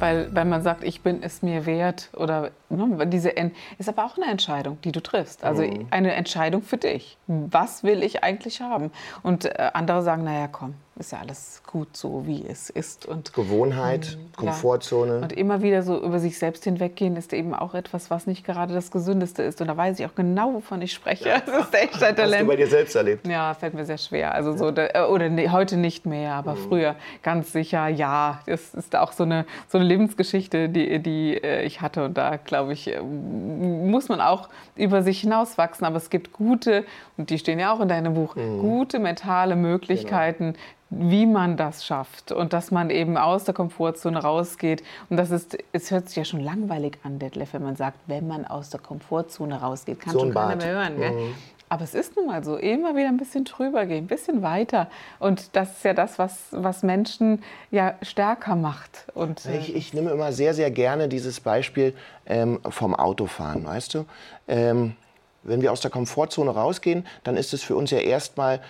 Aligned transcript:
Weil, 0.00 0.34
weil 0.34 0.44
man 0.44 0.62
sagt, 0.62 0.84
ich 0.84 1.02
bin 1.02 1.22
es 1.22 1.42
mir 1.42 1.66
wert 1.66 2.10
oder 2.16 2.50
ne, 2.68 3.06
diese 3.06 3.30
ist 3.78 3.88
aber 3.88 4.04
auch 4.04 4.16
eine 4.16 4.30
Entscheidung, 4.30 4.78
die 4.82 4.92
du 4.92 5.02
triffst. 5.02 5.44
Also 5.44 5.62
mhm. 5.62 5.86
eine 5.90 6.14
Entscheidung 6.14 6.62
für 6.62 6.76
dich. 6.76 7.16
Was 7.26 7.84
will 7.84 8.02
ich 8.02 8.24
eigentlich 8.24 8.60
haben? 8.60 8.90
Und 9.22 9.44
äh, 9.44 9.70
andere 9.74 10.02
sagen, 10.02 10.24
naja, 10.24 10.48
komm, 10.48 10.74
ist 10.98 11.12
ja 11.12 11.18
alles 11.20 11.62
gut 11.66 11.96
so, 11.96 12.26
wie 12.26 12.44
es 12.46 12.68
ist. 12.68 13.06
Und, 13.06 13.32
Gewohnheit, 13.32 14.18
mh, 14.18 14.36
Komfortzone. 14.36 15.16
Ja. 15.16 15.22
Und 15.22 15.32
immer 15.32 15.62
wieder 15.62 15.82
so 15.82 16.02
über 16.02 16.18
sich 16.18 16.38
selbst 16.38 16.64
hinweggehen 16.64 17.16
ist 17.16 17.32
eben 17.32 17.54
auch 17.54 17.74
etwas, 17.74 18.10
was 18.10 18.26
nicht 18.26 18.44
gerade 18.44 18.74
das 18.74 18.90
Gesündeste 18.90 19.42
ist. 19.42 19.60
Und 19.60 19.68
da 19.68 19.76
weiß 19.76 19.98
ich 19.98 20.06
auch 20.06 20.14
genau, 20.14 20.52
wovon 20.54 20.82
ich 20.82 20.92
spreche. 20.92 21.42
Das 21.50 21.66
ist 21.66 21.74
echt 21.74 22.02
ein 22.02 22.14
Talent. 22.16 22.34
Hast 22.34 22.42
du 22.42 22.46
bei 22.46 22.56
dir 22.56 22.66
selbst 22.66 22.94
erlebt? 22.94 23.26
Ja, 23.26 23.54
fällt 23.54 23.74
mir 23.74 23.84
sehr 23.84 23.98
schwer. 23.98 24.34
Also 24.34 24.56
so, 24.56 24.68
äh, 24.68 25.02
oder 25.04 25.28
ne, 25.28 25.50
heute 25.50 25.76
nicht 25.76 26.06
mehr, 26.06 26.34
aber 26.34 26.54
mhm. 26.54 26.68
früher 26.68 26.96
ganz 27.22 27.52
sicher, 27.52 27.88
ja. 27.88 28.40
Das 28.46 28.74
ist 28.74 28.94
auch 28.94 29.12
so 29.12 29.24
eine, 29.24 29.46
so 29.68 29.78
eine 29.78 29.86
Lebensgeschichte, 29.86 30.68
die, 30.68 30.98
die 31.00 31.42
äh, 31.42 31.62
ich 31.64 31.80
hatte. 31.80 32.04
Und 32.04 32.18
da, 32.18 32.36
glaube 32.36 32.72
ich, 32.72 32.88
äh, 32.88 33.00
muss 33.00 34.08
man 34.08 34.20
auch 34.20 34.48
über 34.76 35.02
sich 35.02 35.20
hinauswachsen. 35.20 35.86
Aber 35.86 35.96
es 35.96 36.10
gibt 36.10 36.32
gute, 36.32 36.84
und 37.16 37.30
die 37.30 37.38
stehen 37.38 37.58
ja 37.58 37.72
auch 37.72 37.80
in 37.80 37.88
deinem 37.88 38.14
Buch, 38.14 38.36
mhm. 38.36 38.58
gute 38.58 38.98
mentale 38.98 39.56
Möglichkeiten, 39.56 40.52
genau 40.52 40.60
wie 40.90 41.24
man 41.24 41.56
das 41.56 41.86
schafft 41.86 42.32
und 42.32 42.52
dass 42.52 42.72
man 42.72 42.90
eben 42.90 43.16
aus 43.16 43.44
der 43.44 43.54
Komfortzone 43.54 44.18
rausgeht. 44.18 44.82
Und 45.08 45.16
das 45.16 45.30
ist, 45.30 45.56
es 45.72 45.90
hört 45.90 46.08
sich 46.08 46.16
ja 46.16 46.24
schon 46.24 46.40
langweilig 46.40 46.98
an, 47.04 47.18
Detlef, 47.18 47.54
wenn 47.54 47.62
man 47.62 47.76
sagt, 47.76 47.98
wenn 48.06 48.26
man 48.26 48.44
aus 48.44 48.70
der 48.70 48.80
Komfortzone 48.80 49.60
rausgeht, 49.60 50.00
kann 50.00 50.12
so 50.12 50.20
schon 50.20 50.34
keiner 50.34 50.56
mehr 50.56 50.66
hören. 50.66 50.98
Mhm. 50.98 51.34
Aber 51.72 51.84
es 51.84 51.94
ist 51.94 52.16
nun 52.16 52.26
mal 52.26 52.42
so, 52.42 52.56
immer 52.56 52.96
wieder 52.96 53.06
ein 53.06 53.16
bisschen 53.16 53.44
drüber 53.44 53.86
gehen, 53.86 54.04
ein 54.04 54.08
bisschen 54.08 54.42
weiter. 54.42 54.90
Und 55.20 55.54
das 55.54 55.76
ist 55.76 55.84
ja 55.84 55.94
das, 55.94 56.18
was, 56.18 56.48
was 56.50 56.82
Menschen 56.82 57.44
ja 57.70 57.94
stärker 58.02 58.56
macht. 58.56 59.04
Und, 59.14 59.46
äh 59.46 59.58
ich, 59.58 59.76
ich 59.76 59.94
nehme 59.94 60.10
immer 60.10 60.32
sehr, 60.32 60.52
sehr 60.52 60.72
gerne 60.72 61.06
dieses 61.08 61.38
Beispiel 61.38 61.94
ähm, 62.26 62.58
vom 62.68 62.96
Autofahren, 62.96 63.64
weißt 63.64 63.94
du? 63.94 64.04
Ähm, 64.48 64.96
wenn 65.44 65.62
wir 65.62 65.70
aus 65.70 65.80
der 65.80 65.92
Komfortzone 65.92 66.50
rausgehen, 66.50 67.06
dann 67.22 67.36
ist 67.36 67.54
es 67.54 67.62
für 67.62 67.76
uns 67.76 67.92
ja 67.92 67.98
erstmal 67.98 68.60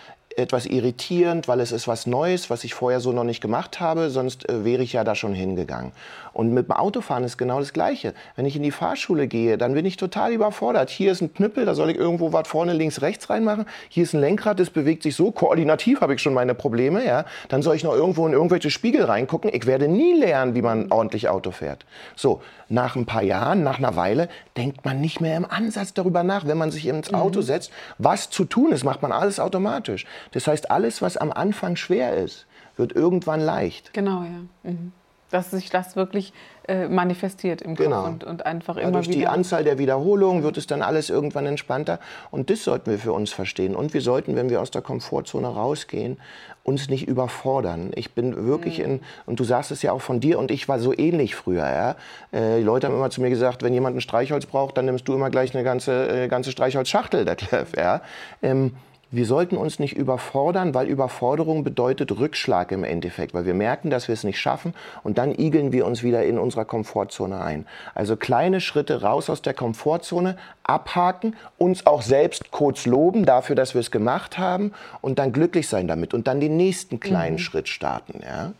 etwas 0.41 0.66
irritierend, 0.66 1.48
weil 1.48 1.60
es 1.60 1.72
ist 1.72 1.86
was 1.86 2.06
Neues, 2.06 2.50
was 2.50 2.64
ich 2.64 2.74
vorher 2.74 3.00
so 3.00 3.12
noch 3.12 3.24
nicht 3.24 3.41
gemacht 3.41 3.80
habe, 3.80 4.10
sonst 4.10 4.48
äh, 4.48 4.64
wäre 4.64 4.82
ich 4.82 4.92
ja 4.92 5.05
da 5.05 5.14
schon 5.14 5.34
hingegangen. 5.34 5.92
Und 6.32 6.52
mit 6.52 6.68
dem 6.68 6.72
Autofahren 6.72 7.24
ist 7.24 7.38
genau 7.38 7.58
das 7.58 7.72
Gleiche. 7.72 8.14
Wenn 8.36 8.46
ich 8.46 8.56
in 8.56 8.62
die 8.62 8.70
Fahrschule 8.70 9.26
gehe, 9.26 9.58
dann 9.58 9.74
bin 9.74 9.84
ich 9.84 9.96
total 9.96 10.32
überfordert. 10.32 10.90
Hier 10.90 11.12
ist 11.12 11.20
ein 11.20 11.34
Knüppel, 11.34 11.64
da 11.64 11.74
soll 11.74 11.90
ich 11.90 11.96
irgendwo 11.96 12.32
was 12.32 12.48
vorne 12.48 12.72
links, 12.72 13.02
rechts 13.02 13.30
reinmachen. 13.30 13.66
Hier 13.88 14.04
ist 14.04 14.14
ein 14.14 14.20
Lenkrad, 14.20 14.60
das 14.60 14.70
bewegt 14.70 15.02
sich 15.02 15.16
so. 15.16 15.30
Koordinativ 15.32 16.00
habe 16.00 16.14
ich 16.14 16.22
schon 16.22 16.34
meine 16.34 16.54
Probleme. 16.54 17.04
Ja? 17.04 17.24
Dann 17.48 17.62
soll 17.62 17.76
ich 17.76 17.84
noch 17.84 17.94
irgendwo 17.94 18.26
in 18.26 18.32
irgendwelche 18.32 18.70
Spiegel 18.70 19.04
reingucken. 19.04 19.50
Ich 19.52 19.66
werde 19.66 19.88
nie 19.88 20.12
lernen, 20.12 20.54
wie 20.54 20.62
man 20.62 20.90
ordentlich 20.90 21.28
Auto 21.28 21.50
fährt. 21.50 21.84
So, 22.16 22.40
nach 22.68 22.96
ein 22.96 23.06
paar 23.06 23.22
Jahren, 23.22 23.62
nach 23.62 23.78
einer 23.78 23.96
Weile, 23.96 24.28
denkt 24.56 24.84
man 24.84 25.00
nicht 25.00 25.20
mehr 25.20 25.36
im 25.36 25.44
Ansatz 25.44 25.92
darüber 25.92 26.22
nach, 26.22 26.46
wenn 26.46 26.58
man 26.58 26.70
sich 26.70 26.86
ins 26.86 27.12
Auto 27.12 27.40
mhm. 27.40 27.44
setzt, 27.44 27.72
was 27.98 28.30
zu 28.30 28.44
tun 28.44 28.72
ist, 28.72 28.84
macht 28.84 29.02
man 29.02 29.12
alles 29.12 29.40
automatisch. 29.40 30.06
Das 30.32 30.46
heißt, 30.46 30.70
alles, 30.70 31.02
was 31.02 31.16
am 31.16 31.32
Anfang 31.32 31.76
schwer 31.76 32.16
ist, 32.16 32.46
wird 32.76 32.92
irgendwann 32.92 33.40
leicht. 33.40 33.92
Genau, 33.92 34.22
ja. 34.22 34.70
Mhm. 34.70 34.92
Dass 35.30 35.50
sich 35.50 35.70
das 35.70 35.96
wirklich 35.96 36.32
äh, 36.66 36.88
manifestiert 36.88 37.62
im 37.62 37.74
genau. 37.74 38.02
Kopf 38.02 38.08
und, 38.08 38.24
und 38.24 38.46
einfach 38.46 38.76
ja, 38.76 38.82
immer 38.82 38.92
durch 38.92 39.08
wieder. 39.08 39.18
die 39.18 39.26
Anzahl 39.26 39.64
der 39.64 39.78
Wiederholungen 39.78 40.42
wird 40.42 40.56
es 40.56 40.66
dann 40.66 40.82
alles 40.82 41.10
irgendwann 41.10 41.46
entspannter. 41.46 41.98
Und 42.30 42.50
das 42.50 42.64
sollten 42.64 42.91
wir 42.91 42.98
für 42.98 43.12
uns 43.12 43.32
verstehen. 43.32 43.74
Und 43.74 43.94
wir 43.94 44.00
sollten, 44.00 44.36
wenn 44.36 44.50
wir 44.50 44.60
aus 44.60 44.70
der 44.70 44.82
Komfortzone 44.82 45.48
rausgehen, 45.48 46.19
uns 46.62 46.88
nicht 46.88 47.08
überfordern. 47.08 47.90
Ich 47.94 48.12
bin 48.12 48.46
wirklich 48.46 48.78
mhm. 48.78 48.84
in, 48.84 49.00
und 49.26 49.40
du 49.40 49.44
sagst 49.44 49.70
es 49.70 49.82
ja 49.82 49.92
auch 49.92 50.02
von 50.02 50.20
dir, 50.20 50.38
und 50.38 50.50
ich 50.50 50.69
war 50.69 50.78
so 50.78 50.96
ähnlich 50.96 51.34
früher. 51.34 51.64
Ja? 51.64 51.96
Äh, 52.32 52.58
die 52.58 52.62
Leute 52.62 52.86
haben 52.86 52.94
immer 52.94 53.10
zu 53.10 53.20
mir 53.20 53.30
gesagt, 53.30 53.62
wenn 53.62 53.72
jemand 53.72 53.96
ein 53.96 54.00
Streichholz 54.00 54.46
braucht, 54.46 54.76
dann 54.76 54.84
nimmst 54.84 55.08
du 55.08 55.14
immer 55.14 55.30
gleich 55.30 55.54
eine 55.54 55.64
ganze, 55.64 56.24
äh, 56.24 56.28
ganze 56.28 56.52
Streichholzschachtel, 56.52 57.24
Detlef. 57.24 57.76
Ja? 57.76 58.02
Ähm, 58.42 58.72
wir 59.10 59.26
sollten 59.26 59.56
uns 59.56 59.78
nicht 59.78 59.97
überfordern, 59.97 60.75
weil 60.75 60.87
Überforderung 60.87 61.65
bedeutet 61.65 62.12
Rückschlag 62.19 62.71
im 62.71 62.84
Endeffekt, 62.84 63.34
weil 63.34 63.44
wir 63.44 63.54
merken, 63.54 63.91
dass 63.91 64.09
wir 64.09 64.12
es 64.12 64.25
nicht 64.25 64.38
schaffen 64.38 64.75
und 65.03 65.19
dann 65.19 65.37
igeln 65.37 65.72
wir 65.72 65.87
uns 65.87 66.03
wieder 66.03 66.25
in 66.25 66.38
unserer 66.38 66.65
Komfortzone 66.65 67.41
ein. 67.41 67.66
Also 67.94 68.16
kleine 68.16 68.60
Schritte 68.60 69.03
raus 69.03 69.28
aus 69.28 69.43
der 69.43 69.54
Komfortzone, 69.54 70.37
abhaken, 70.62 71.37
uns 71.59 71.87
auch 71.87 72.03
selbst 72.03 72.50
kurz 72.53 72.87
loben 72.87 73.25
dafür, 73.25 73.56
dass 73.56 73.75
wir 73.75 73.81
es 73.81 73.91
gemacht 73.91 74.38
haben 74.38 74.72
und 75.00 75.19
dann 75.19 75.32
glücklich 75.32 75.69
sein 75.69 75.88
damit 75.88 76.15
und 76.15 76.28
dann 76.28 76.41
den 76.41 76.56
nächsten 76.56 77.00
kleinen 77.00 77.34
mhm. 77.34 77.41
Schritt 77.41 77.69
starten. 77.69 78.20
Ja? 78.22 78.53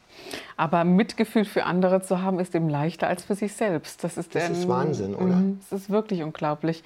Aber 0.57 0.85
Mitgefühl 0.85 1.45
für 1.45 1.65
andere 1.65 2.03
zu 2.03 2.23
haben, 2.23 2.41
ist 2.41 2.55
eben 2.55 2.69
leichter 2.69 3.07
als 3.07 3.25
für 3.25 3.35
sich 3.35 3.53
selbst. 3.53 4.05
Das 4.05 4.17
ist, 4.17 4.35
das 4.35 4.51
ist 4.51 4.69
Wahnsinn, 4.69 5.15
oder? 5.15 5.37
Mhm, 5.37 5.61
das 5.71 5.83
ist 5.83 5.91
wirklich 5.91 6.23
unglaublich. 6.23 6.83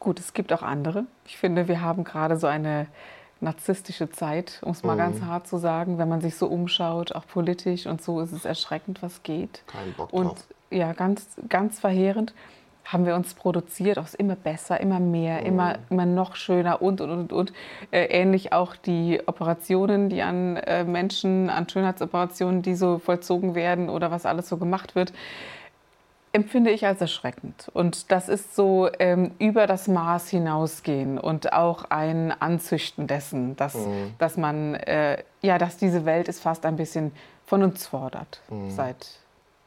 Gut, 0.00 0.20
es 0.20 0.34
gibt 0.34 0.52
auch 0.52 0.62
andere. 0.62 1.04
Ich 1.24 1.36
finde, 1.36 1.68
wir 1.68 1.80
haben 1.80 2.04
gerade 2.04 2.36
so 2.36 2.46
eine 2.46 2.86
narzisstische 3.40 4.10
Zeit, 4.10 4.60
um 4.62 4.72
es 4.72 4.82
mal 4.82 4.94
mhm. 4.94 4.98
ganz 4.98 5.22
hart 5.22 5.46
zu 5.46 5.58
sagen, 5.58 5.98
wenn 5.98 6.08
man 6.08 6.20
sich 6.20 6.36
so 6.36 6.46
umschaut, 6.46 7.12
auch 7.12 7.26
politisch 7.26 7.86
und 7.86 8.02
so 8.02 8.20
ist 8.20 8.32
es 8.32 8.44
erschreckend, 8.44 9.02
was 9.02 9.22
geht. 9.22 9.62
Kein 9.66 9.92
Bock 9.94 10.12
und 10.12 10.26
drauf. 10.26 10.46
ja, 10.70 10.92
ganz, 10.92 11.26
ganz 11.48 11.78
verheerend 11.78 12.34
haben 12.84 13.04
wir 13.04 13.16
uns 13.16 13.34
produziert, 13.34 13.98
auch 13.98 14.06
immer 14.16 14.36
besser, 14.36 14.80
immer 14.80 15.00
mehr, 15.00 15.40
mhm. 15.40 15.46
immer, 15.46 15.78
immer 15.90 16.06
noch 16.06 16.36
schöner 16.36 16.80
und, 16.80 17.00
und, 17.00 17.10
und, 17.10 17.32
und. 17.32 17.52
Äh, 17.90 18.04
ähnlich 18.04 18.52
auch 18.52 18.76
die 18.76 19.20
Operationen, 19.26 20.08
die 20.08 20.22
an 20.22 20.56
äh, 20.56 20.84
Menschen, 20.84 21.50
an 21.50 21.68
Schönheitsoperationen, 21.68 22.62
die 22.62 22.76
so 22.76 22.98
vollzogen 22.98 23.54
werden 23.54 23.90
oder 23.90 24.10
was 24.10 24.24
alles 24.24 24.48
so 24.48 24.56
gemacht 24.56 24.94
wird 24.94 25.12
empfinde 26.36 26.70
ich 26.70 26.86
als 26.86 27.00
erschreckend. 27.00 27.70
Und 27.72 28.12
das 28.12 28.28
ist 28.28 28.54
so 28.54 28.90
ähm, 28.98 29.32
über 29.38 29.66
das 29.66 29.88
Maß 29.88 30.28
hinausgehen 30.28 31.18
und 31.18 31.54
auch 31.54 31.84
ein 31.88 32.30
Anzüchten 32.30 33.06
dessen, 33.06 33.56
dass, 33.56 33.74
mhm. 33.74 34.14
dass 34.18 34.36
man, 34.36 34.74
äh, 34.74 35.22
ja, 35.40 35.56
dass 35.56 35.78
diese 35.78 36.04
Welt 36.04 36.28
es 36.28 36.38
fast 36.38 36.66
ein 36.66 36.76
bisschen 36.76 37.12
von 37.46 37.62
uns 37.62 37.86
fordert. 37.86 38.42
Mhm. 38.50 38.70
Seit, 38.70 39.18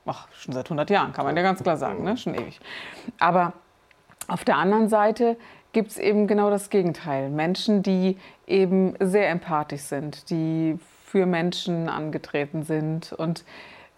ach, 0.06 0.28
schon 0.32 0.54
seit 0.54 0.68
100 0.68 0.92
Jahren, 0.92 1.12
kann 1.12 1.26
man 1.26 1.36
ja 1.36 1.42
ganz 1.42 1.64
klar 1.64 1.76
sagen, 1.76 2.04
ne? 2.04 2.16
schon 2.18 2.36
ewig. 2.36 2.60
Aber 3.18 3.54
auf 4.28 4.46
der 4.46 4.58
anderen 4.58 4.90
Seite 4.90 5.38
gibt 5.74 5.90
es 5.90 5.98
eben 5.98 6.28
genau 6.28 6.52
das 6.52 6.70
Gegenteil. 6.70 7.32
Menschen, 7.32 7.82
die 7.82 8.18
eben 8.46 8.94
sehr 9.00 9.30
empathisch 9.30 9.82
sind, 9.82 10.30
die 10.30 10.78
für 11.08 11.26
Menschen 11.26 11.90
angetreten 11.90 12.62
sind 12.62 13.12
und 13.12 13.44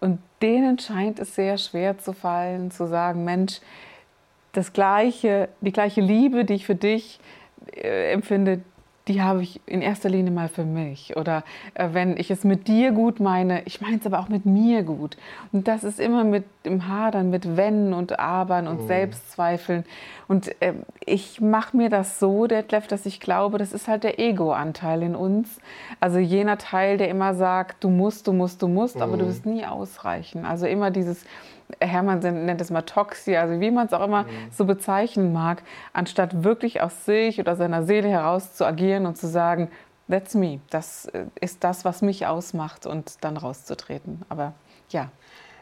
und 0.01 0.19
denen 0.41 0.79
scheint 0.79 1.19
es 1.19 1.35
sehr 1.35 1.57
schwer 1.57 1.97
zu 1.97 2.11
fallen, 2.11 2.71
zu 2.71 2.87
sagen, 2.87 3.23
Mensch, 3.23 3.61
das 4.51 4.73
gleiche, 4.73 5.47
die 5.61 5.71
gleiche 5.71 6.01
Liebe, 6.01 6.43
die 6.43 6.55
ich 6.55 6.65
für 6.65 6.75
dich 6.75 7.19
äh, 7.73 8.11
empfinde, 8.11 8.61
die 9.07 9.21
habe 9.21 9.41
ich 9.41 9.59
in 9.65 9.81
erster 9.81 10.09
Linie 10.09 10.31
mal 10.31 10.47
für 10.47 10.63
mich. 10.63 11.17
Oder 11.17 11.43
äh, 11.73 11.89
wenn 11.91 12.17
ich 12.17 12.29
es 12.29 12.43
mit 12.43 12.67
dir 12.67 12.91
gut 12.91 13.19
meine, 13.19 13.63
ich 13.65 13.81
meine 13.81 13.97
es 13.97 14.05
aber 14.05 14.19
auch 14.19 14.29
mit 14.29 14.45
mir 14.45 14.83
gut. 14.83 15.17
Und 15.51 15.67
das 15.67 15.83
ist 15.83 15.99
immer 15.99 16.23
mit 16.23 16.45
dem 16.65 16.87
Hadern, 16.87 17.29
mit 17.29 17.57
Wenn 17.57 17.93
und 17.93 18.19
Abern 18.19 18.67
und 18.67 18.83
mhm. 18.83 18.87
Selbstzweifeln. 18.87 19.85
Und 20.27 20.49
äh, 20.61 20.73
ich 21.05 21.41
mache 21.41 21.75
mir 21.75 21.89
das 21.89 22.19
so, 22.19 22.45
Detlef, 22.45 22.87
dass 22.87 23.05
ich 23.05 23.19
glaube, 23.19 23.57
das 23.57 23.73
ist 23.73 23.87
halt 23.87 24.03
der 24.03 24.19
Ego-Anteil 24.19 25.01
in 25.01 25.15
uns. 25.15 25.59
Also 25.99 26.19
jener 26.19 26.57
Teil, 26.57 26.97
der 26.97 27.09
immer 27.09 27.33
sagt, 27.33 27.83
du 27.83 27.89
musst, 27.89 28.27
du 28.27 28.33
musst, 28.33 28.61
du 28.61 28.67
musst, 28.67 28.97
mhm. 28.97 29.01
aber 29.01 29.17
du 29.17 29.25
mhm. 29.25 29.29
wirst 29.29 29.45
nie 29.45 29.65
ausreichen. 29.65 30.45
Also 30.45 30.67
immer 30.67 30.91
dieses 30.91 31.25
Hermann 31.79 32.19
nennt 32.19 32.61
es 32.61 32.69
mal 32.69 32.81
Toxi, 32.81 33.35
also 33.35 33.59
wie 33.59 33.71
man 33.71 33.87
es 33.87 33.93
auch 33.93 34.03
immer 34.03 34.23
mhm. 34.23 34.51
so 34.51 34.65
bezeichnen 34.65 35.33
mag, 35.33 35.63
anstatt 35.93 36.43
wirklich 36.43 36.81
aus 36.81 37.05
sich 37.05 37.39
oder 37.39 37.55
seiner 37.55 37.83
Seele 37.83 38.09
heraus 38.09 38.53
zu 38.53 38.65
agieren 38.65 39.05
und 39.05 39.17
zu 39.17 39.27
sagen, 39.27 39.69
that's 40.09 40.35
me, 40.35 40.59
das 40.69 41.05
äh, 41.05 41.25
ist 41.39 41.63
das, 41.63 41.85
was 41.85 42.01
mich 42.01 42.25
ausmacht 42.25 42.85
und 42.85 43.23
dann 43.23 43.37
rauszutreten. 43.37 44.21
Aber 44.29 44.53
ja. 44.89 45.09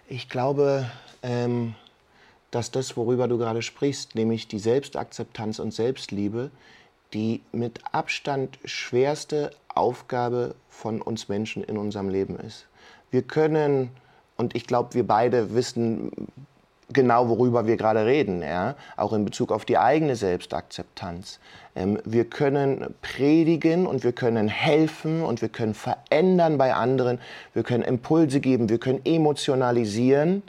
Ich 0.07 0.29
glaube, 0.29 0.89
ähm, 1.21 1.75
dass 2.51 2.71
das, 2.71 2.97
worüber 2.97 3.27
du 3.27 3.37
gerade 3.37 3.61
sprichst, 3.61 4.15
nämlich 4.15 4.47
die 4.47 4.59
Selbstakzeptanz 4.59 5.59
und 5.59 5.73
Selbstliebe, 5.73 6.51
die 7.13 7.41
mit 7.51 7.81
Abstand 7.91 8.59
schwerste 8.65 9.51
Aufgabe 9.67 10.55
von 10.67 11.01
uns 11.01 11.29
Menschen 11.29 11.63
in 11.63 11.77
unserem 11.77 12.09
Leben 12.09 12.37
ist. 12.37 12.67
Wir 13.11 13.21
können 13.21 13.89
und 14.39 14.55
ich 14.55 14.65
glaube, 14.65 14.93
wir 14.93 15.05
beide 15.05 15.53
wissen 15.53 16.11
genau, 16.93 17.27
worüber 17.27 17.67
wir 17.67 17.75
gerade 17.75 18.05
reden, 18.05 18.41
ja? 18.41 18.75
auch 18.95 19.11
in 19.11 19.25
Bezug 19.25 19.51
auf 19.51 19.65
die 19.65 19.77
eigene 19.77 20.15
Selbstakzeptanz. 20.15 21.39
Ähm, 21.75 21.99
wir 22.05 22.23
können 22.23 22.95
predigen 23.01 23.85
und 23.85 24.05
wir 24.05 24.13
können 24.13 24.47
helfen 24.47 25.23
und 25.23 25.41
wir 25.41 25.49
können 25.49 25.73
verändern 25.73 26.57
bei 26.57 26.73
anderen, 26.73 27.19
wir 27.53 27.63
können 27.63 27.83
Impulse 27.83 28.39
geben, 28.39 28.69
wir 28.69 28.79
können 28.79 29.01
emotionalisieren. 29.03 30.41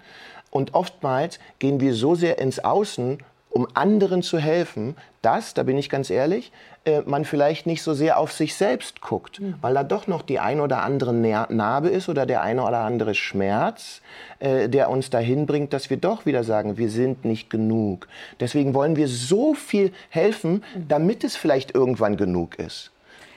Und 0.53 0.75
oftmals 0.75 1.41
gehen 1.59 1.81
wir 1.81 1.95
so 1.95 2.15
sehr 2.15 2.39
ins 2.39 2.61
Außen 2.61 3.19
um 3.51 3.67
anderen 3.75 4.23
zu 4.23 4.39
helfen, 4.39 4.97
dass, 5.23 5.55
da 5.55 5.65
bin 5.65 5.77
ich 5.77 5.91
ganz 5.91 6.09
ehrlich, 6.09 6.53
äh, 6.85 7.03
man 7.05 7.25
vielleicht 7.25 7.67
nicht 7.67 7.83
so 7.83 7.93
sehr 7.93 8.19
auf 8.19 8.33
sich 8.33 8.55
selbst 8.55 9.01
guckt, 9.01 9.41
mhm. 9.41 9.55
weil 9.61 9.75
da 9.75 9.85
doch 9.85 10.07
noch 10.07 10.23
die 10.23 10.39
ein 10.39 10.61
oder 10.61 10.83
andere 10.83 11.13
Narbe 11.13 11.89
ist 11.89 12.09
oder 12.09 12.25
der 12.25 12.43
eine 12.43 12.63
oder 12.63 12.79
andere 12.79 13.15
Schmerz, 13.15 14.01
äh, 14.39 14.69
der 14.69 14.89
uns 14.89 15.11
dahin 15.11 15.47
bringt, 15.47 15.73
dass 15.73 15.91
wir 15.91 15.99
doch 15.99 16.25
wieder 16.25 16.45
sagen, 16.45 16.79
wir 16.79 16.89
sind 16.89 17.25
nicht 17.25 17.51
genug. 17.51 18.09
Deswegen 18.39 18.73
wollen 18.73 18.97
wir 18.97 19.09
so 19.09 19.55
viel 19.55 19.93
helfen, 20.09 20.65
mhm. 20.75 20.89
damit 20.89 21.25
es 21.25 21.37
vielleicht 21.37 21.75
irgendwann 21.75 22.17
genug 22.17 22.59
ist. 22.59 22.93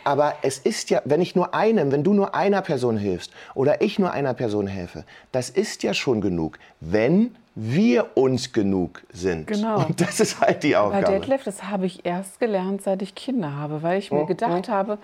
Aber 0.06 0.36
es 0.42 0.58
ist 0.58 0.90
ja, 0.90 1.02
wenn 1.06 1.22
ich 1.22 1.36
nur 1.36 1.54
einem, 1.54 1.92
wenn 1.92 2.04
du 2.04 2.14
nur 2.14 2.36
einer 2.36 2.62
Person 2.62 2.98
hilfst 2.98 3.32
oder 3.56 3.82
ich 3.82 4.00
nur 4.00 4.12
einer 4.12 4.34
Person 4.34 4.68
helfe, 4.68 5.06
das 5.32 5.50
ist 5.50 5.84
ja 5.84 5.94
schon 5.94 6.22
genug, 6.22 6.60
wenn 6.82 7.36
wir 7.56 8.18
uns 8.18 8.52
genug 8.52 9.04
sind. 9.12 9.48
Genau. 9.48 9.86
Und 9.86 10.02
das 10.02 10.20
ist 10.20 10.42
halt 10.42 10.64
die 10.64 10.76
Aufgabe. 10.76 11.06
Bei 11.06 11.12
Detlef, 11.12 11.44
das 11.44 11.64
habe 11.64 11.86
ich 11.86 12.06
erst 12.06 12.40
gelernt, 12.40 12.82
seit 12.82 13.02
ich 13.02 13.16
Kinder 13.16 13.56
habe, 13.56 13.84
weil 13.84 14.00
ich 14.00 14.12
mir 14.12 14.22
oh, 14.22 14.26
gedacht 14.26 14.70
oh. 14.70 14.72
habe, 14.72 14.98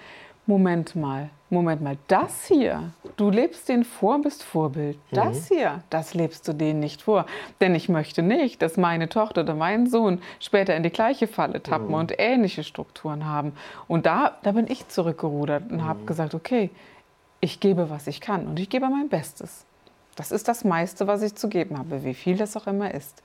Moment 0.49 0.95
mal, 0.95 1.29
Moment 1.51 1.83
mal, 1.83 1.97
das 2.07 2.47
hier, 2.47 2.91
du 3.17 3.29
lebst 3.29 3.69
denen 3.69 3.83
vor, 3.83 4.19
bist 4.19 4.41
Vorbild. 4.41 4.97
Das 5.11 5.47
mhm. 5.47 5.55
hier, 5.55 5.83
das 5.91 6.15
lebst 6.15 6.47
du 6.47 6.53
denen 6.53 6.79
nicht 6.79 7.03
vor. 7.03 7.27
Denn 7.61 7.75
ich 7.75 7.87
möchte 7.87 8.23
nicht, 8.23 8.63
dass 8.63 8.75
meine 8.75 9.09
Tochter 9.09 9.41
oder 9.41 9.53
mein 9.53 9.85
Sohn 9.85 10.19
später 10.39 10.75
in 10.75 10.81
die 10.81 10.89
gleiche 10.89 11.27
Falle 11.27 11.61
tappen 11.61 11.89
mhm. 11.89 11.93
und 11.93 12.13
ähnliche 12.17 12.63
Strukturen 12.63 13.27
haben. 13.27 13.53
Und 13.87 14.07
da, 14.07 14.37
da 14.41 14.53
bin 14.53 14.65
ich 14.67 14.87
zurückgerudert 14.87 15.69
und 15.69 15.77
mhm. 15.77 15.85
habe 15.85 16.05
gesagt, 16.05 16.33
okay, 16.33 16.71
ich 17.41 17.59
gebe, 17.59 17.91
was 17.91 18.07
ich 18.07 18.19
kann 18.19 18.47
und 18.47 18.59
ich 18.59 18.69
gebe 18.69 18.89
mein 18.89 19.07
Bestes. 19.07 19.67
Das 20.19 20.33
ist 20.33 20.49
das 20.49 20.65
meiste, 20.65 21.07
was 21.07 21.21
ich 21.21 21.35
zu 21.35 21.47
geben 21.47 21.77
habe, 21.77 22.03
wie 22.03 22.13
viel 22.13 22.35
das 22.35 22.57
auch 22.57 22.67
immer 22.67 22.93
ist. 22.93 23.23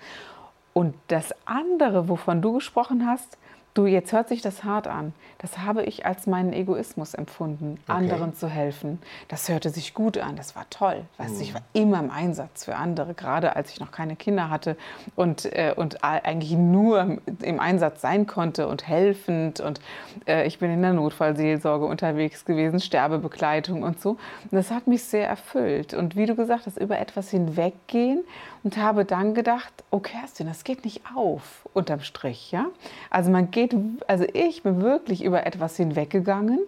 Und 0.74 0.94
das 1.08 1.34
andere, 1.44 2.08
wovon 2.08 2.40
du 2.40 2.52
gesprochen 2.52 3.04
hast, 3.04 3.36
Du, 3.74 3.86
jetzt 3.86 4.12
hört 4.12 4.28
sich 4.28 4.40
das 4.40 4.62
hart 4.62 4.86
an. 4.86 5.12
Das 5.38 5.58
habe 5.58 5.82
ich 5.82 6.06
als 6.06 6.28
meinen 6.28 6.52
Egoismus 6.52 7.12
empfunden, 7.12 7.80
okay. 7.82 7.98
anderen 7.98 8.32
zu 8.34 8.48
helfen. 8.48 9.00
Das 9.26 9.48
hörte 9.48 9.68
sich 9.70 9.94
gut 9.94 10.16
an, 10.16 10.36
das 10.36 10.54
war 10.54 10.64
toll. 10.70 11.02
Weißt, 11.18 11.34
mhm. 11.34 11.40
Ich 11.40 11.54
war 11.54 11.60
immer 11.72 11.98
im 11.98 12.10
Einsatz 12.10 12.64
für 12.64 12.76
andere, 12.76 13.14
gerade 13.14 13.56
als 13.56 13.72
ich 13.72 13.80
noch 13.80 13.90
keine 13.90 14.14
Kinder 14.14 14.48
hatte 14.48 14.76
und, 15.16 15.44
äh, 15.46 15.74
und 15.74 16.04
eigentlich 16.04 16.52
nur 16.52 17.18
im 17.42 17.58
Einsatz 17.58 18.00
sein 18.00 18.28
konnte 18.28 18.68
und 18.68 18.86
helfend. 18.86 19.58
Und 19.58 19.80
äh, 20.28 20.46
ich 20.46 20.60
bin 20.60 20.70
in 20.70 20.80
der 20.80 20.92
Notfallseelsorge 20.92 21.84
unterwegs 21.84 22.44
gewesen, 22.44 22.78
Sterbebegleitung 22.78 23.82
und 23.82 24.00
so. 24.00 24.10
Und 24.10 24.52
das 24.52 24.70
hat 24.70 24.86
mich 24.86 25.02
sehr 25.02 25.28
erfüllt. 25.28 25.94
Und 25.94 26.14
wie 26.14 26.26
du 26.26 26.36
gesagt 26.36 26.66
hast, 26.66 26.78
über 26.78 27.00
etwas 27.00 27.30
hinweggehen 27.30 28.22
und 28.62 28.76
habe 28.76 29.04
dann 29.04 29.34
gedacht, 29.34 29.72
oh 29.90 29.98
Kerstin, 29.98 30.46
das 30.46 30.64
geht 30.64 30.84
nicht 30.84 31.02
auf 31.14 31.68
unterm 31.74 32.00
Strich. 32.00 32.50
Ja? 32.50 32.66
Also 33.10 33.30
man 33.30 33.50
geht, 33.50 33.63
also 34.06 34.24
ich 34.32 34.62
bin 34.62 34.80
wirklich 34.80 35.24
über 35.24 35.46
etwas 35.46 35.76
hinweggegangen, 35.76 36.60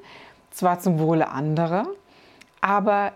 zwar 0.50 0.80
zum 0.80 0.98
Wohle 0.98 1.28
anderer, 1.28 1.86
aber 2.60 3.12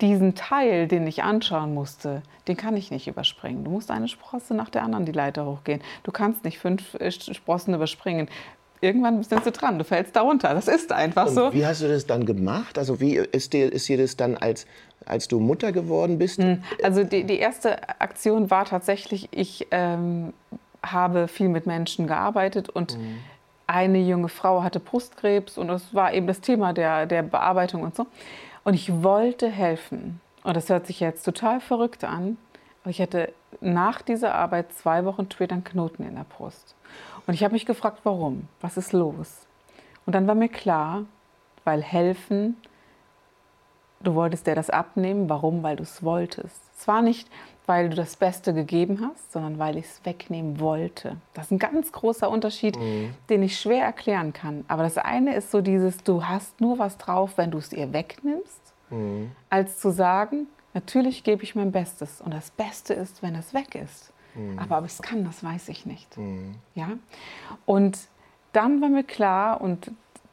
diesen 0.00 0.34
Teil, 0.34 0.88
den 0.88 1.06
ich 1.06 1.22
anschauen 1.22 1.72
musste, 1.72 2.22
den 2.46 2.56
kann 2.56 2.76
ich 2.76 2.90
nicht 2.90 3.06
überspringen. 3.06 3.64
Du 3.64 3.70
musst 3.70 3.90
eine 3.90 4.08
Sprosse 4.08 4.54
nach 4.54 4.68
der 4.68 4.82
anderen 4.82 5.06
die 5.06 5.12
Leiter 5.12 5.46
hochgehen. 5.46 5.80
Du 6.02 6.12
kannst 6.12 6.44
nicht 6.44 6.58
fünf 6.58 6.94
äh, 6.94 7.10
Sprossen 7.10 7.74
überspringen. 7.74 8.28
Irgendwann 8.80 9.22
sind 9.24 9.42
sie 9.44 9.50
dran, 9.50 9.78
du 9.78 9.84
fällst 9.84 10.14
da 10.14 10.20
runter. 10.20 10.54
Das 10.54 10.68
ist 10.68 10.92
einfach 10.92 11.26
Und 11.26 11.34
so. 11.34 11.52
Wie 11.52 11.66
hast 11.66 11.82
du 11.82 11.88
das 11.88 12.06
dann 12.06 12.26
gemacht? 12.26 12.78
Also 12.78 13.00
wie 13.00 13.16
ist 13.16 13.52
dir, 13.52 13.72
ist 13.72 13.88
dir 13.88 13.98
das 13.98 14.16
dann 14.16 14.36
als 14.36 14.66
als 15.08 15.28
du 15.28 15.40
Mutter 15.40 15.72
geworden 15.72 16.18
bist? 16.18 16.38
Hm. 16.38 16.62
Also 16.82 17.04
die, 17.04 17.24
die 17.24 17.38
erste 17.38 17.88
Aktion 18.00 18.50
war 18.50 18.64
tatsächlich, 18.64 19.28
ich 19.32 19.66
ähm, 19.70 20.32
habe 20.92 21.28
viel 21.28 21.48
mit 21.48 21.66
Menschen 21.66 22.06
gearbeitet 22.06 22.68
und 22.68 22.98
mhm. 22.98 23.18
eine 23.66 23.98
junge 23.98 24.28
Frau 24.28 24.62
hatte 24.62 24.80
Brustkrebs 24.80 25.58
und 25.58 25.68
das 25.68 25.94
war 25.94 26.12
eben 26.12 26.26
das 26.26 26.40
Thema 26.40 26.72
der, 26.72 27.06
der 27.06 27.22
Bearbeitung 27.22 27.82
und 27.82 27.94
so. 27.94 28.06
Und 28.64 28.74
ich 28.74 29.02
wollte 29.02 29.48
helfen. 29.48 30.20
Und 30.44 30.56
das 30.56 30.68
hört 30.68 30.86
sich 30.86 31.00
jetzt 31.00 31.22
total 31.22 31.60
verrückt 31.60 32.04
an. 32.04 32.36
Aber 32.82 32.90
ich 32.90 33.00
hatte 33.00 33.32
nach 33.60 34.02
dieser 34.02 34.34
Arbeit 34.34 34.72
zwei 34.72 35.04
Wochen 35.04 35.28
später 35.30 35.54
einen 35.54 35.64
Knoten 35.64 36.04
in 36.04 36.14
der 36.14 36.24
Brust. 36.24 36.74
Und 37.26 37.34
ich 37.34 37.44
habe 37.44 37.52
mich 37.52 37.66
gefragt, 37.66 38.00
warum? 38.04 38.48
Was 38.60 38.76
ist 38.76 38.92
los? 38.92 39.46
Und 40.06 40.14
dann 40.14 40.26
war 40.26 40.34
mir 40.34 40.48
klar, 40.48 41.04
weil 41.64 41.82
helfen 41.82 42.56
Du 44.00 44.14
wolltest 44.14 44.46
dir 44.46 44.54
das 44.54 44.70
abnehmen. 44.70 45.28
Warum? 45.28 45.62
Weil 45.62 45.76
du 45.76 45.82
es 45.82 46.02
wolltest. 46.02 46.60
Es 46.76 46.86
war 46.86 47.02
nicht, 47.02 47.28
weil 47.68 47.90
du 47.90 47.96
das 47.96 48.16
Beste 48.16 48.54
gegeben 48.54 49.00
hast, 49.02 49.30
sondern 49.32 49.58
weil 49.58 49.76
ich 49.76 49.84
es 49.84 50.04
wegnehmen 50.04 50.58
wollte. 50.58 51.16
Das 51.34 51.46
ist 51.46 51.50
ein 51.52 51.58
ganz 51.58 51.92
großer 51.92 52.30
Unterschied, 52.30 52.78
mhm. 52.78 53.14
den 53.28 53.42
ich 53.42 53.60
schwer 53.60 53.84
erklären 53.84 54.32
kann. 54.32 54.64
Aber 54.68 54.82
das 54.82 54.96
eine 54.96 55.34
ist 55.34 55.50
so 55.50 55.60
dieses, 55.60 55.98
du 55.98 56.24
hast 56.24 56.60
nur 56.60 56.78
was 56.78 56.96
drauf, 56.96 57.32
wenn 57.36 57.50
du 57.50 57.58
es 57.58 57.72
ihr 57.72 57.92
wegnimmst, 57.92 58.72
mhm. 58.88 59.32
als 59.50 59.78
zu 59.78 59.90
sagen, 59.90 60.46
natürlich 60.72 61.24
gebe 61.24 61.42
ich 61.44 61.54
mein 61.54 61.70
Bestes. 61.70 62.22
Und 62.22 62.32
das 62.32 62.50
Beste 62.50 62.94
ist, 62.94 63.22
wenn 63.22 63.34
es 63.34 63.52
weg 63.52 63.74
ist. 63.74 64.14
Mhm. 64.34 64.58
Aber 64.58 64.78
ob 64.78 64.86
ich 64.86 64.92
es 64.92 65.02
kann, 65.02 65.24
das 65.24 65.44
weiß 65.44 65.68
ich 65.68 65.84
nicht. 65.84 66.16
Mhm. 66.16 66.54
Ja? 66.74 66.92
Und 67.66 67.98
dann 68.52 68.80
war 68.80 68.88
mir 68.88 69.04
klar, 69.04 69.60
und 69.60 69.92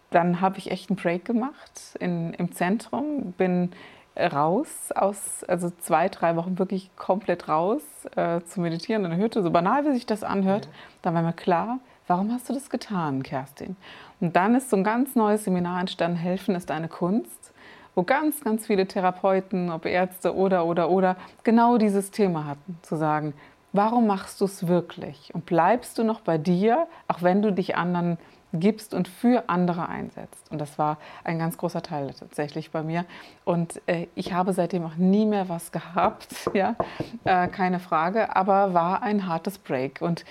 dann 0.09 0.39
habe 0.39 0.57
ich 0.57 0.71
echt 0.71 0.89
einen 0.89 0.95
Break 0.95 1.25
gemacht 1.25 1.97
in, 1.99 2.33
im 2.35 2.53
Zentrum, 2.53 3.33
bin 3.33 3.71
raus 4.17 4.91
aus, 4.93 5.43
also 5.43 5.69
zwei, 5.81 6.09
drei 6.09 6.35
Wochen 6.35 6.57
wirklich 6.57 6.95
komplett 6.95 7.49
raus 7.49 7.81
äh, 8.15 8.41
zu 8.41 8.61
meditieren 8.61 9.03
in 9.03 9.11
der 9.11 9.19
Hütte, 9.19 9.43
so 9.43 9.51
banal 9.51 9.85
wie 9.85 9.93
sich 9.93 10.05
das 10.05 10.23
anhört. 10.23 10.69
Dann 11.01 11.13
war 11.13 11.21
mir 11.21 11.33
klar, 11.33 11.79
warum 12.07 12.31
hast 12.31 12.49
du 12.49 12.53
das 12.53 12.69
getan, 12.69 13.23
Kerstin? 13.23 13.75
Und 14.19 14.35
dann 14.35 14.55
ist 14.55 14.69
so 14.69 14.77
ein 14.77 14.83
ganz 14.83 15.15
neues 15.15 15.43
Seminar 15.43 15.81
entstanden, 15.81 16.17
Helfen 16.17 16.55
ist 16.55 16.71
eine 16.71 16.87
Kunst, 16.87 17.53
wo 17.93 18.03
ganz, 18.03 18.41
ganz 18.41 18.67
viele 18.67 18.87
Therapeuten, 18.87 19.69
ob 19.69 19.85
Ärzte 19.85 20.35
oder, 20.35 20.65
oder, 20.65 20.89
oder, 20.89 21.15
genau 21.43 21.77
dieses 21.77 22.11
Thema 22.11 22.45
hatten, 22.45 22.77
zu 22.81 22.95
sagen, 22.95 23.33
warum 23.73 24.07
machst 24.07 24.39
du 24.41 24.45
es 24.45 24.67
wirklich? 24.67 25.33
Und 25.33 25.45
bleibst 25.45 25.97
du 25.97 26.03
noch 26.03 26.21
bei 26.21 26.37
dir, 26.37 26.87
auch 27.07 27.21
wenn 27.21 27.41
du 27.41 27.51
dich 27.51 27.75
anderen 27.75 28.17
gibst 28.55 28.93
und 28.93 29.07
für 29.07 29.49
andere 29.49 29.89
einsetzt. 29.89 30.51
Und 30.51 30.59
das 30.59 30.77
war 30.77 30.97
ein 31.23 31.39
ganz 31.39 31.57
großer 31.57 31.81
Teil 31.81 32.13
tatsächlich 32.17 32.71
bei 32.71 32.83
mir. 32.83 33.05
Und 33.43 33.81
äh, 33.87 34.07
ich 34.15 34.33
habe 34.33 34.53
seitdem 34.53 34.85
auch 34.85 34.95
nie 34.95 35.25
mehr 35.25 35.49
was 35.49 35.71
gehabt, 35.71 36.27
ja, 36.53 36.75
äh, 37.23 37.47
keine 37.47 37.79
Frage, 37.79 38.35
aber 38.35 38.73
war 38.73 39.03
ein 39.03 39.27
hartes 39.27 39.57
Break. 39.57 40.01
Und 40.01 40.25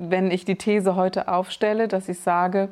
wenn 0.00 0.30
ich 0.30 0.44
die 0.44 0.56
These 0.56 0.96
heute 0.96 1.28
aufstelle, 1.28 1.88
dass 1.88 2.08
ich 2.08 2.20
sage, 2.20 2.70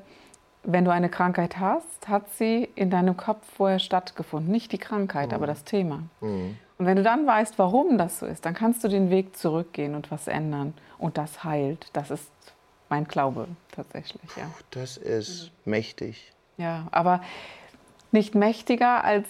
wenn 0.64 0.84
du 0.84 0.90
eine 0.90 1.08
Krankheit 1.08 1.58
hast, 1.58 2.08
hat 2.08 2.30
sie 2.30 2.68
in 2.74 2.90
deinem 2.90 3.16
Kopf 3.16 3.44
vorher 3.56 3.78
stattgefunden. 3.78 4.50
Nicht 4.50 4.72
die 4.72 4.78
Krankheit, 4.78 5.28
mhm. 5.28 5.34
aber 5.34 5.46
das 5.46 5.64
Thema. 5.64 6.02
Mhm. 6.20 6.56
Und 6.78 6.86
wenn 6.86 6.96
du 6.96 7.02
dann 7.02 7.26
weißt, 7.26 7.58
warum 7.58 7.98
das 7.98 8.18
so 8.18 8.26
ist, 8.26 8.44
dann 8.44 8.54
kannst 8.54 8.82
du 8.82 8.88
den 8.88 9.10
Weg 9.10 9.36
zurückgehen 9.36 9.94
und 9.94 10.10
was 10.10 10.26
ändern. 10.26 10.74
Und 10.98 11.18
das 11.18 11.44
heilt. 11.44 11.88
Das 11.92 12.10
ist 12.10 12.30
mein 12.94 13.08
Glaube 13.08 13.48
tatsächlich. 13.72 14.22
Ja. 14.36 14.44
Das 14.70 14.96
ist 14.96 15.50
mächtig. 15.64 16.32
Ja, 16.56 16.86
aber 16.92 17.20
nicht 18.12 18.36
mächtiger 18.36 19.02
als 19.02 19.26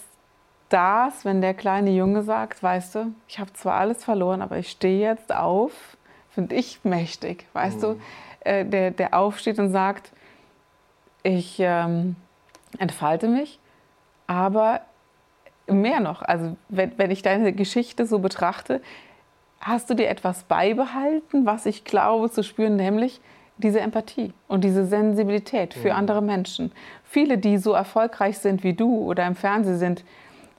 das, 0.68 1.25
wenn 1.25 1.40
der 1.40 1.54
kleine 1.54 1.90
Junge 1.90 2.23
sagt, 2.23 2.62
weißt 2.62 2.94
du, 2.94 3.14
ich 3.26 3.38
habe 3.38 3.52
zwar 3.54 3.75
alles 3.76 4.04
verloren, 4.04 4.42
aber 4.42 4.59
ich 4.59 4.71
stehe 4.71 5.09
jetzt 5.09 5.35
auf, 5.35 5.97
finde 6.30 6.56
ich 6.56 6.85
mächtig, 6.85 7.47
weißt 7.54 7.78
mhm. 7.78 7.80
du, 7.80 8.00
äh, 8.40 8.66
der, 8.66 8.90
der 8.90 9.14
aufsteht 9.14 9.59
und 9.59 9.71
sagt, 9.71 10.12
ich 11.23 11.56
ähm, 11.59 12.16
entfalte 12.78 13.28
mich, 13.28 13.59
aber 14.26 14.83
mehr 15.66 16.00
noch, 16.00 16.21
also 16.21 16.56
wenn, 16.68 16.99
wenn 16.99 17.11
ich 17.11 17.23
deine 17.23 17.54
Geschichte 17.54 18.04
so 18.04 18.18
betrachte, 18.18 18.83
hast 19.61 19.88
du 19.88 19.94
dir 19.94 20.09
etwas 20.09 20.42
beibehalten, 20.42 21.47
was 21.47 21.64
ich 21.64 21.85
glaube 21.85 22.30
zu 22.30 22.42
spüren, 22.42 22.76
nämlich 22.76 23.23
diese 23.58 23.80
Empathie 23.80 24.32
und 24.49 24.64
diese 24.64 24.84
Sensibilität 24.84 25.75
für 25.75 25.90
mhm. 25.90 25.96
andere 25.96 26.23
Menschen. 26.23 26.73
Viele, 27.04 27.38
die 27.38 27.58
so 27.58 27.73
erfolgreich 27.73 28.38
sind 28.38 28.64
wie 28.64 28.75
du 28.75 28.96
oder 28.96 29.26
im 29.26 29.37
Fernsehen 29.37 29.78
sind, 29.78 30.04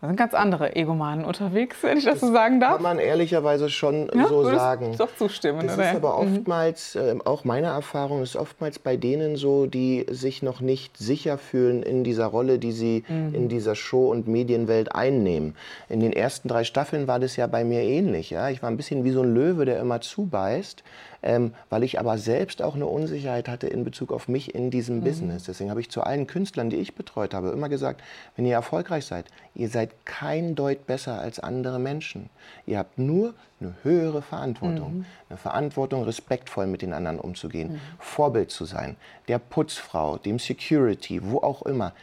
Da 0.01 0.07
sind 0.07 0.17
ganz 0.17 0.33
andere 0.33 0.75
Egomanen 0.75 1.25
unterwegs, 1.25 1.77
wenn 1.81 1.97
ich 1.97 2.05
das, 2.05 2.19
das 2.19 2.21
so 2.21 2.33
sagen 2.33 2.59
darf. 2.59 2.73
Kann 2.73 2.83
man 2.83 2.99
ehrlicherweise 2.99 3.69
schon 3.69 4.09
ja, 4.13 4.27
so 4.27 4.43
sagen. 4.43 4.95
Doch 4.97 5.15
zustimmen. 5.15 5.67
Das 5.67 5.77
oder? 5.77 5.89
ist 5.89 5.95
aber 5.95 6.21
mhm. 6.21 6.35
oftmals, 6.37 6.95
äh, 6.95 7.15
auch 7.23 7.43
meine 7.45 7.67
Erfahrung, 7.67 8.21
ist 8.21 8.35
oftmals 8.35 8.77
bei 8.77 8.97
denen 8.97 9.35
so, 9.35 9.65
die 9.65 10.05
sich 10.09 10.43
noch 10.43 10.59
nicht 10.59 10.97
sicher 10.97 11.37
fühlen 11.37 11.81
in 11.81 12.03
dieser 12.03 12.25
Rolle, 12.25 12.59
die 12.59 12.71
sie 12.71 13.03
mhm. 13.07 13.33
in 13.33 13.49
dieser 13.49 13.75
Show- 13.75 14.11
und 14.11 14.27
Medienwelt 14.27 14.93
einnehmen. 14.93 15.55
In 15.89 16.01
den 16.01 16.13
ersten 16.13 16.49
drei 16.49 16.65
Staffeln 16.65 17.07
war 17.07 17.19
das 17.19 17.35
ja 17.35 17.47
bei 17.47 17.63
mir 17.63 17.81
ähnlich. 17.81 18.29
Ja? 18.29 18.49
Ich 18.49 18.61
war 18.61 18.69
ein 18.69 18.77
bisschen 18.77 19.05
wie 19.05 19.11
so 19.11 19.21
ein 19.21 19.33
Löwe, 19.33 19.65
der 19.65 19.79
immer 19.79 20.01
zubeißt 20.01 20.83
ähm, 21.25 21.53
weil 21.69 21.83
ich 21.83 21.99
aber 21.99 22.17
selbst 22.17 22.61
auch 22.61 22.75
eine 22.75 22.85
Unsicherheit 22.85 23.49
hatte 23.49 23.67
in 23.67 23.83
Bezug 23.83 24.13
auf 24.13 24.27
mich 24.27 24.53
in 24.53 24.69
diesem 24.69 24.97
mhm. 24.97 25.03
Business. 25.03 25.43
Deswegen 25.45 25.71
habe 25.71 25.81
ich 25.81 25.89
zu 25.89 26.01
allen 26.03 26.27
Künstlern, 26.27 26.69
die 26.69 26.77
ich 26.77 26.95
betreut 26.95 27.33
habe, 27.33 27.49
immer 27.49 27.67
gesagt, 27.67 28.01
wenn 28.35 28.45
ihr 28.45 28.53
erfolgreich 28.53 29.05
seid, 29.05 29.25
ihr 29.55 29.67
seid 29.67 29.84
kein 30.05 30.55
Deut 30.55 30.87
besser 30.87 31.19
als 31.19 31.39
andere 31.39 31.79
Menschen. 31.79 32.29
Ihr 32.65 32.77
habt 32.79 32.97
nur 32.97 33.33
eine 33.59 33.73
höhere 33.83 34.21
Verantwortung. 34.21 34.97
Mhm. 34.97 35.05
Eine 35.29 35.37
Verantwortung, 35.37 36.03
respektvoll 36.03 36.67
mit 36.67 36.81
den 36.81 36.93
anderen 36.93 37.19
umzugehen, 37.19 37.73
mhm. 37.73 37.79
Vorbild 37.99 38.51
zu 38.51 38.65
sein, 38.65 38.97
der 39.27 39.39
Putzfrau, 39.39 40.17
dem 40.17 40.39
Security, 40.39 41.21
wo 41.23 41.39
auch 41.39 41.61
immer 41.63 41.93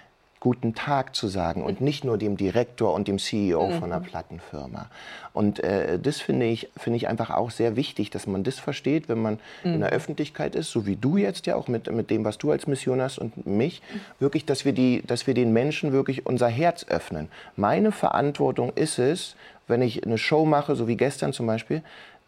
guten 0.42 0.74
Tag 0.74 1.14
zu 1.14 1.28
sagen 1.28 1.62
und 1.62 1.80
nicht 1.80 2.02
nur 2.02 2.18
dem 2.18 2.36
Direktor 2.36 2.94
und 2.94 3.06
dem 3.06 3.20
CEO 3.20 3.68
mhm. 3.68 3.74
von 3.74 3.92
einer 3.92 4.00
Plattenfirma. 4.00 4.90
Und 5.32 5.60
äh, 5.60 6.00
das 6.00 6.20
finde 6.20 6.46
ich, 6.46 6.68
finde 6.76 6.96
ich 6.96 7.06
einfach 7.06 7.30
auch 7.30 7.52
sehr 7.52 7.76
wichtig, 7.76 8.10
dass 8.10 8.26
man 8.26 8.42
das 8.42 8.58
versteht, 8.58 9.08
wenn 9.08 9.22
man 9.22 9.38
mhm. 9.62 9.74
in 9.74 9.80
der 9.82 9.90
Öffentlichkeit 9.90 10.56
ist, 10.56 10.72
so 10.72 10.84
wie 10.84 10.96
du 10.96 11.16
jetzt 11.16 11.46
ja 11.46 11.54
auch 11.54 11.68
mit, 11.68 11.88
mit 11.92 12.10
dem, 12.10 12.24
was 12.24 12.38
du 12.38 12.50
als 12.50 12.66
Mission 12.66 13.00
hast 13.00 13.18
und 13.18 13.46
mich, 13.46 13.82
wirklich, 14.18 14.44
dass 14.44 14.64
wir, 14.64 14.72
die, 14.72 15.04
dass 15.06 15.28
wir 15.28 15.34
den 15.34 15.52
Menschen 15.52 15.92
wirklich 15.92 16.26
unser 16.26 16.48
Herz 16.48 16.86
öffnen. 16.88 17.28
Meine 17.54 17.92
Verantwortung 17.92 18.72
ist 18.74 18.98
es, 18.98 19.36
wenn 19.68 19.80
ich 19.80 20.04
eine 20.04 20.18
Show 20.18 20.44
mache, 20.44 20.74
so 20.74 20.88
wie 20.88 20.96
gestern 20.96 21.32
zum 21.32 21.46
Beispiel, 21.46 21.82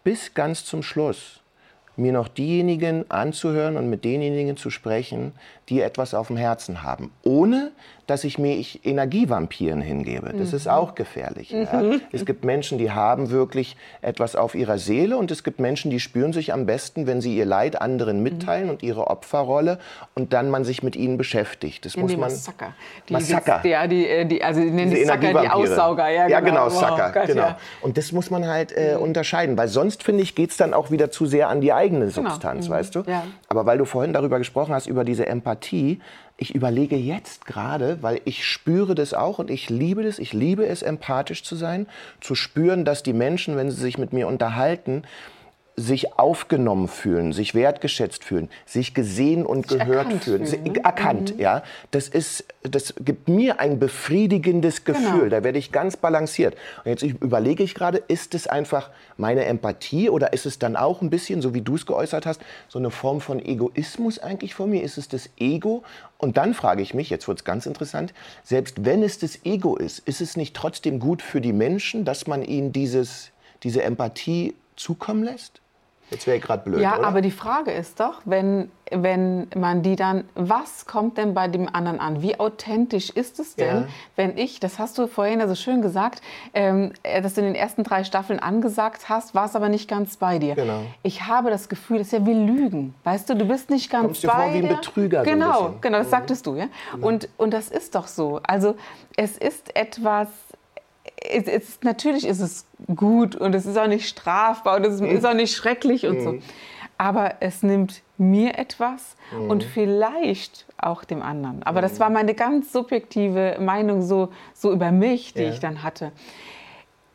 bis 0.04 0.34
ganz 0.34 0.64
zum 0.64 0.84
Schluss 0.84 1.40
mir 1.96 2.12
noch 2.12 2.28
diejenigen 2.28 3.10
anzuhören 3.10 3.76
und 3.76 3.88
mit 3.88 4.04
denjenigen 4.04 4.56
zu 4.56 4.70
sprechen, 4.70 5.32
die 5.68 5.80
etwas 5.80 6.14
auf 6.14 6.28
dem 6.28 6.36
Herzen 6.36 6.82
haben, 6.82 7.10
ohne 7.22 7.72
dass 8.06 8.24
ich 8.24 8.38
mich 8.38 8.84
Energievampiren 8.84 9.80
hingebe. 9.80 10.34
Das 10.36 10.50
mhm. 10.50 10.56
ist 10.56 10.68
auch 10.68 10.94
gefährlich. 10.94 11.52
Mhm. 11.52 11.62
Ja. 11.62 11.82
Es 12.12 12.26
gibt 12.26 12.44
Menschen, 12.44 12.76
die 12.78 12.90
haben 12.90 13.30
wirklich 13.30 13.76
etwas 14.02 14.36
auf 14.36 14.54
ihrer 14.54 14.78
Seele 14.78 15.16
und 15.16 15.30
es 15.30 15.42
gibt 15.42 15.58
Menschen, 15.58 15.90
die 15.90 16.00
spüren 16.00 16.32
sich 16.32 16.52
am 16.52 16.66
besten, 16.66 17.06
wenn 17.06 17.20
sie 17.20 17.36
ihr 17.36 17.46
Leid 17.46 17.80
anderen 17.80 18.22
mitteilen 18.22 18.64
mhm. 18.64 18.70
und 18.70 18.82
ihre 18.82 19.06
Opferrolle 19.06 19.78
und 20.14 20.32
dann 20.32 20.50
man 20.50 20.64
sich 20.64 20.82
mit 20.82 20.96
ihnen 20.96 21.16
beschäftigt. 21.16 21.84
Das 21.86 21.94
ja, 21.94 22.02
muss 22.02 22.12
man. 22.12 22.20
Massaker. 22.20 22.74
Die, 23.08 23.12
Massaker. 23.14 23.60
Die, 23.64 23.68
ja, 23.68 23.86
die, 23.86 24.28
die, 24.28 24.42
also 24.42 24.60
die 24.60 24.70
nennen 24.70 24.94
die 24.94 25.04
Sacker, 25.04 25.40
die 25.40 25.48
Aussauger. 25.48 26.08
Ja, 26.10 26.26
genau, 26.26 26.30
ja, 26.30 26.40
genau, 26.40 26.64
wow, 26.66 26.72
Sucker. 26.72 27.12
Gott, 27.12 27.26
genau. 27.26 27.42
Ja. 27.42 27.58
Und 27.80 27.96
das 27.96 28.12
muss 28.12 28.30
man 28.30 28.46
halt 28.46 28.72
äh, 28.72 28.96
mhm. 28.96 29.02
unterscheiden, 29.02 29.56
weil 29.56 29.68
sonst 29.68 30.02
finde 30.02 30.22
ich 30.22 30.34
geht 30.34 30.50
es 30.50 30.56
dann 30.56 30.74
auch 30.74 30.90
wieder 30.90 31.10
zu 31.10 31.26
sehr 31.26 31.48
an 31.48 31.60
die 31.60 31.72
eigene 31.72 32.06
genau. 32.06 32.28
Substanz, 32.28 32.66
genau. 32.66 32.76
weißt 32.76 32.94
du? 32.94 33.04
Aber 33.54 33.66
weil 33.66 33.78
du 33.78 33.84
vorhin 33.84 34.12
darüber 34.12 34.38
gesprochen 34.38 34.74
hast 34.74 34.86
über 34.86 35.04
diese 35.04 35.26
Empathie 35.26 36.00
ich 36.36 36.54
überlege 36.54 36.96
jetzt 36.96 37.46
gerade, 37.46 37.98
weil 38.02 38.20
ich 38.24 38.44
spüre 38.44 38.94
das 38.94 39.14
auch 39.14 39.38
und 39.38 39.50
ich 39.50 39.70
liebe 39.70 40.02
das, 40.02 40.18
ich 40.18 40.32
liebe 40.32 40.66
es, 40.66 40.82
empathisch 40.82 41.44
zu 41.44 41.54
sein, 41.54 41.86
zu 42.20 42.34
spüren, 42.34 42.84
dass 42.84 43.02
die 43.02 43.12
Menschen, 43.12 43.56
wenn 43.56 43.70
sie 43.70 43.80
sich 43.80 43.98
mit 43.98 44.12
mir 44.12 44.26
unterhalten, 44.26 45.02
sich 45.76 46.18
aufgenommen 46.18 46.86
fühlen, 46.86 47.32
sich 47.32 47.54
wertgeschätzt 47.54 48.22
fühlen, 48.22 48.48
sich 48.64 48.94
gesehen 48.94 49.44
und 49.44 49.68
sich 49.70 49.80
gehört 49.80 50.12
fühlen, 50.22 50.46
fühlen 50.46 50.72
ne? 50.72 50.84
erkannt, 50.84 51.34
mhm. 51.34 51.40
ja. 51.40 51.62
Das 51.90 52.08
ist, 52.08 52.44
das 52.62 52.94
gibt 53.00 53.28
mir 53.28 53.58
ein 53.58 53.80
befriedigendes 53.80 54.84
genau. 54.84 54.98
Gefühl. 54.98 55.20
Genau. 55.20 55.30
Da 55.30 55.44
werde 55.44 55.58
ich 55.58 55.72
ganz 55.72 55.96
balanciert. 55.96 56.54
Und 56.84 56.90
jetzt 56.90 57.02
überlege 57.02 57.64
ich 57.64 57.74
gerade, 57.74 57.98
ist 57.98 58.34
es 58.34 58.46
einfach 58.46 58.90
meine 59.16 59.46
Empathie 59.46 60.10
oder 60.10 60.32
ist 60.32 60.46
es 60.46 60.60
dann 60.60 60.76
auch 60.76 61.02
ein 61.02 61.10
bisschen, 61.10 61.42
so 61.42 61.54
wie 61.54 61.60
du 61.60 61.74
es 61.74 61.86
geäußert 61.86 62.24
hast, 62.24 62.40
so 62.68 62.78
eine 62.78 62.90
Form 62.90 63.20
von 63.20 63.44
Egoismus 63.44 64.20
eigentlich 64.20 64.54
von 64.54 64.70
mir? 64.70 64.82
Ist 64.82 64.96
es 64.96 65.08
das 65.08 65.28
Ego? 65.38 65.82
Und 66.18 66.36
dann 66.36 66.54
frage 66.54 66.82
ich 66.82 66.94
mich, 66.94 67.10
jetzt 67.10 67.26
wird 67.26 67.40
es 67.40 67.44
ganz 67.44 67.66
interessant, 67.66 68.14
selbst 68.44 68.84
wenn 68.84 69.02
es 69.02 69.18
das 69.18 69.44
Ego 69.44 69.76
ist, 69.76 69.98
ist 70.00 70.20
es 70.20 70.36
nicht 70.36 70.54
trotzdem 70.54 71.00
gut 71.00 71.20
für 71.20 71.40
die 71.40 71.52
Menschen, 71.52 72.04
dass 72.04 72.28
man 72.28 72.44
ihnen 72.44 72.72
dieses, 72.72 73.32
diese 73.64 73.82
Empathie 73.82 74.54
zukommen 74.76 75.24
lässt? 75.24 75.63
Jetzt 76.10 76.26
wäre 76.26 76.36
ich 76.36 76.42
gerade 76.42 76.62
blöd. 76.64 76.80
Ja, 76.80 76.98
oder? 76.98 77.06
aber 77.06 77.20
die 77.20 77.30
Frage 77.30 77.72
ist 77.72 77.98
doch, 77.98 78.20
wenn, 78.24 78.70
wenn 78.90 79.48
man 79.56 79.82
die 79.82 79.96
dann, 79.96 80.24
was 80.34 80.86
kommt 80.86 81.16
denn 81.18 81.34
bei 81.34 81.48
dem 81.48 81.68
anderen 81.72 81.98
an? 81.98 82.22
Wie 82.22 82.38
authentisch 82.38 83.10
ist 83.10 83.40
es 83.40 83.56
denn, 83.56 83.82
ja. 83.82 83.86
wenn 84.14 84.36
ich, 84.36 84.60
das 84.60 84.78
hast 84.78 84.98
du 84.98 85.06
vorhin 85.06 85.40
ja 85.40 85.48
so 85.48 85.54
schön 85.54 85.82
gesagt, 85.82 86.20
ähm, 86.52 86.92
äh, 87.02 87.22
dass 87.22 87.34
du 87.34 87.40
in 87.40 87.46
den 87.46 87.54
ersten 87.54 87.84
drei 87.84 88.04
Staffeln 88.04 88.38
angesagt 88.38 89.08
hast, 89.08 89.34
war 89.34 89.46
es 89.46 89.56
aber 89.56 89.68
nicht 89.68 89.88
ganz 89.88 90.16
bei 90.16 90.38
dir. 90.38 90.54
Genau. 90.54 90.82
Ich 91.02 91.26
habe 91.26 91.50
das 91.50 91.68
Gefühl, 91.68 91.98
das 91.98 92.08
ist 92.08 92.12
ja 92.12 92.26
wie 92.26 92.34
Lügen. 92.34 92.94
Weißt 93.04 93.28
du, 93.28 93.34
du 93.34 93.46
bist 93.46 93.70
nicht 93.70 93.90
ganz 93.90 94.04
Kommst 94.04 94.22
bei 94.22 94.28
dir. 94.28 94.34
vor 94.34 94.52
wie 94.52 94.58
ein 94.58 94.68
Betrüger. 94.68 95.22
Genau, 95.22 95.58
so 95.58 95.74
genau, 95.80 95.98
das 95.98 96.08
mhm. 96.08 96.10
sagtest 96.10 96.46
du. 96.46 96.56
Ja? 96.56 96.68
Genau. 96.92 97.06
Und, 97.08 97.28
und 97.38 97.52
das 97.52 97.68
ist 97.68 97.94
doch 97.94 98.06
so. 98.06 98.40
Also 98.42 98.76
es 99.16 99.38
ist 99.38 99.74
etwas 99.74 100.28
es, 101.24 101.46
es, 101.46 101.78
natürlich 101.82 102.26
ist 102.26 102.40
es 102.40 102.66
gut 102.94 103.34
und 103.34 103.54
es 103.54 103.66
ist 103.66 103.78
auch 103.78 103.86
nicht 103.86 104.08
strafbar 104.08 104.76
und 104.76 104.86
es 104.86 105.00
mhm. 105.00 105.06
ist 105.06 105.24
auch 105.24 105.34
nicht 105.34 105.54
schrecklich 105.54 106.06
und 106.06 106.18
mhm. 106.18 106.22
so. 106.22 106.34
Aber 106.96 107.36
es 107.40 107.62
nimmt 107.62 108.02
mir 108.18 108.56
etwas 108.58 109.16
mhm. 109.32 109.50
und 109.50 109.64
vielleicht 109.64 110.66
auch 110.78 111.04
dem 111.04 111.22
anderen. 111.22 111.62
Aber 111.64 111.80
das 111.80 111.94
mhm. 111.94 111.98
war 112.00 112.10
meine 112.10 112.34
ganz 112.34 112.72
subjektive 112.72 113.56
Meinung 113.60 114.02
so, 114.02 114.28
so 114.52 114.70
über 114.72 114.92
mich, 114.92 115.34
die 115.34 115.42
ja. 115.42 115.50
ich 115.50 115.60
dann 115.60 115.82
hatte. 115.82 116.12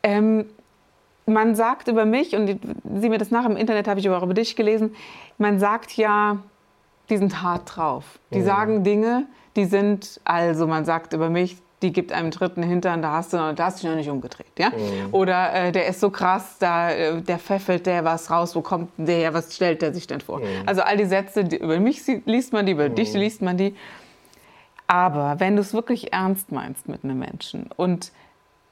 Ähm, 0.02 0.46
man 1.26 1.54
sagt 1.54 1.88
über 1.88 2.04
mich, 2.04 2.34
und 2.34 2.58
sieh 2.96 3.08
mir 3.08 3.18
das 3.18 3.30
nach 3.30 3.46
im 3.46 3.56
Internet, 3.56 3.86
habe 3.86 4.00
ich 4.00 4.08
aber 4.08 4.18
auch 4.18 4.24
über 4.24 4.34
dich 4.34 4.56
gelesen, 4.56 4.94
man 5.38 5.58
sagt 5.58 5.96
ja, 5.96 6.38
die 7.08 7.16
sind 7.16 7.42
hart 7.42 7.76
drauf. 7.76 8.18
Die 8.32 8.42
sagen 8.42 8.84
Dinge, 8.84 9.26
die 9.56 9.64
sind, 9.64 10.20
also 10.24 10.66
man 10.66 10.84
sagt 10.84 11.12
über 11.12 11.30
mich, 11.30 11.56
die 11.82 11.92
gibt 11.92 12.12
einem 12.12 12.30
dritten 12.30 12.62
Hintern, 12.62 13.00
da 13.00 13.12
hast 13.12 13.32
du, 13.32 13.36
da 13.36 13.64
hast 13.64 13.78
du 13.78 13.82
dich 13.82 13.90
noch 13.90 13.96
nicht 13.96 14.10
umgedreht, 14.10 14.52
ja? 14.58 14.70
Mhm. 14.70 15.12
Oder 15.12 15.54
äh, 15.54 15.72
der 15.72 15.86
ist 15.86 16.00
so 16.00 16.10
krass, 16.10 16.56
da 16.58 16.90
äh, 16.90 17.22
der 17.22 17.38
pfeffelt 17.38 17.86
der 17.86 18.04
was 18.04 18.30
raus, 18.30 18.54
wo 18.54 18.60
kommt 18.60 18.90
der, 18.98 19.32
was 19.32 19.54
stellt 19.56 19.82
der 19.82 19.94
sich 19.94 20.06
denn 20.06 20.20
vor? 20.20 20.40
Mhm. 20.40 20.44
Also 20.66 20.82
all 20.82 20.96
die 20.96 21.06
Sätze, 21.06 21.44
die, 21.44 21.56
über 21.56 21.80
mich 21.80 22.02
liest 22.26 22.52
man 22.52 22.66
die, 22.66 22.72
über 22.72 22.88
mhm. 22.88 22.94
dich 22.94 23.12
liest 23.14 23.40
man 23.40 23.56
die. 23.56 23.74
Aber 24.86 25.38
wenn 25.38 25.56
du 25.56 25.62
es 25.62 25.72
wirklich 25.72 26.12
ernst 26.12 26.52
meinst 26.52 26.88
mit 26.88 27.04
einem 27.04 27.18
Menschen 27.18 27.70
und 27.76 28.12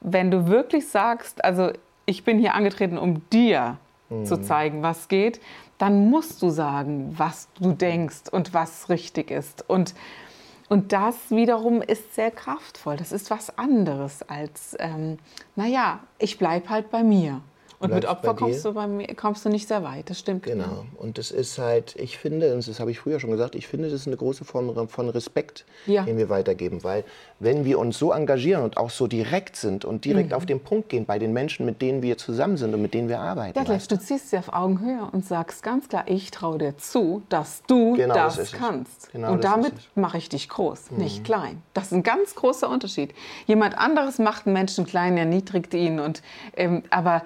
wenn 0.01 0.31
du 0.31 0.47
wirklich 0.47 0.87
sagst, 0.87 1.43
also 1.43 1.71
ich 2.05 2.23
bin 2.23 2.39
hier 2.39 2.53
angetreten, 2.53 2.97
um 2.97 3.27
dir 3.29 3.77
zu 4.23 4.37
mhm. 4.37 4.43
zeigen, 4.43 4.81
was 4.81 5.07
geht, 5.07 5.39
dann 5.77 6.09
musst 6.09 6.41
du 6.41 6.49
sagen, 6.49 7.13
was 7.17 7.47
du 7.59 7.71
denkst 7.71 8.29
und 8.31 8.53
was 8.53 8.89
richtig 8.89 9.31
ist. 9.31 9.67
Und 9.67 9.93
und 10.69 10.93
das 10.93 11.15
wiederum 11.31 11.81
ist 11.81 12.15
sehr 12.15 12.31
kraftvoll. 12.31 12.95
Das 12.95 13.11
ist 13.11 13.31
was 13.31 13.57
anderes 13.57 14.21
als, 14.23 14.75
ähm, 14.79 15.17
naja, 15.55 15.99
ich 16.19 16.37
bleibe 16.37 16.69
halt 16.69 16.91
bei 16.91 17.03
mir. 17.03 17.41
Und 17.79 17.93
mit 17.93 18.05
Opfer 18.05 18.33
kommst 18.33 18.65
du, 18.65 18.73
bei 18.73 18.87
mir, 18.87 19.07
kommst 19.15 19.45
du 19.45 19.49
nicht 19.49 19.69
sehr 19.69 19.83
weit, 19.83 20.09
das 20.09 20.19
stimmt. 20.19 20.43
Genau. 20.43 20.65
genau. 20.65 20.85
Und 20.97 21.17
das 21.17 21.31
ist 21.31 21.57
halt, 21.57 21.95
ich 21.95 22.17
finde, 22.17 22.53
und 22.53 22.67
das 22.67 22.79
habe 22.81 22.91
ich 22.91 22.99
früher 22.99 23.21
schon 23.21 23.31
gesagt, 23.31 23.55
ich 23.55 23.67
finde, 23.67 23.89
das 23.89 24.01
ist 24.01 24.07
eine 24.07 24.17
große 24.17 24.43
Form 24.43 24.89
von 24.89 25.09
Respekt, 25.09 25.65
ja. 25.85 26.03
den 26.03 26.17
wir 26.17 26.27
weitergeben. 26.27 26.83
Weil 26.83 27.05
wenn 27.39 27.63
wir 27.63 27.79
uns 27.79 27.97
so 27.97 28.11
engagieren 28.11 28.63
und 28.63 28.75
auch 28.75 28.89
so 28.89 29.07
direkt 29.07 29.55
sind 29.55 29.85
und 29.85 30.03
direkt 30.03 30.31
mhm. 30.31 30.35
auf 30.35 30.45
den 30.45 30.59
Punkt 30.59 30.89
gehen 30.89 31.05
bei 31.05 31.19
den 31.19 31.31
Menschen, 31.31 31.65
mit 31.65 31.81
denen 31.81 32.01
wir 32.01 32.17
zusammen 32.17 32.57
sind 32.57 32.73
und 32.73 32.81
mit 32.81 32.93
denen 32.93 33.07
wir 33.07 33.21
arbeiten. 33.21 33.57
Ja, 33.57 33.63
gleich, 33.63 33.87
du 33.87 33.97
ziehst 33.97 34.29
sie 34.29 34.37
auf 34.37 34.51
Augenhöhe 34.51 35.07
und 35.13 35.25
sagst 35.25 35.63
ganz 35.63 35.87
klar, 35.87 36.03
ich 36.07 36.31
traue 36.31 36.57
dir 36.57 36.77
zu, 36.77 37.21
dass 37.29 37.63
du 37.67 37.93
genau, 37.93 38.13
das, 38.13 38.35
das 38.35 38.51
kannst. 38.51 39.09
Genau, 39.13 39.31
und 39.31 39.45
damit 39.45 39.73
mache 39.95 40.17
ich 40.17 40.27
dich 40.27 40.49
groß, 40.49 40.91
mhm. 40.91 40.97
nicht 40.97 41.23
klein. 41.23 41.63
Das 41.73 41.85
ist 41.85 41.93
ein 41.93 42.03
ganz 42.03 42.35
großer 42.35 42.69
Unterschied. 42.69 43.13
Jemand 43.47 43.77
anderes 43.77 44.19
macht 44.19 44.47
einen 44.47 44.53
Menschen 44.53 44.85
klein, 44.85 45.17
erniedrigt 45.17 45.73
ihn. 45.73 46.01
Und, 46.01 46.21
ähm, 46.57 46.83
aber 46.89 47.21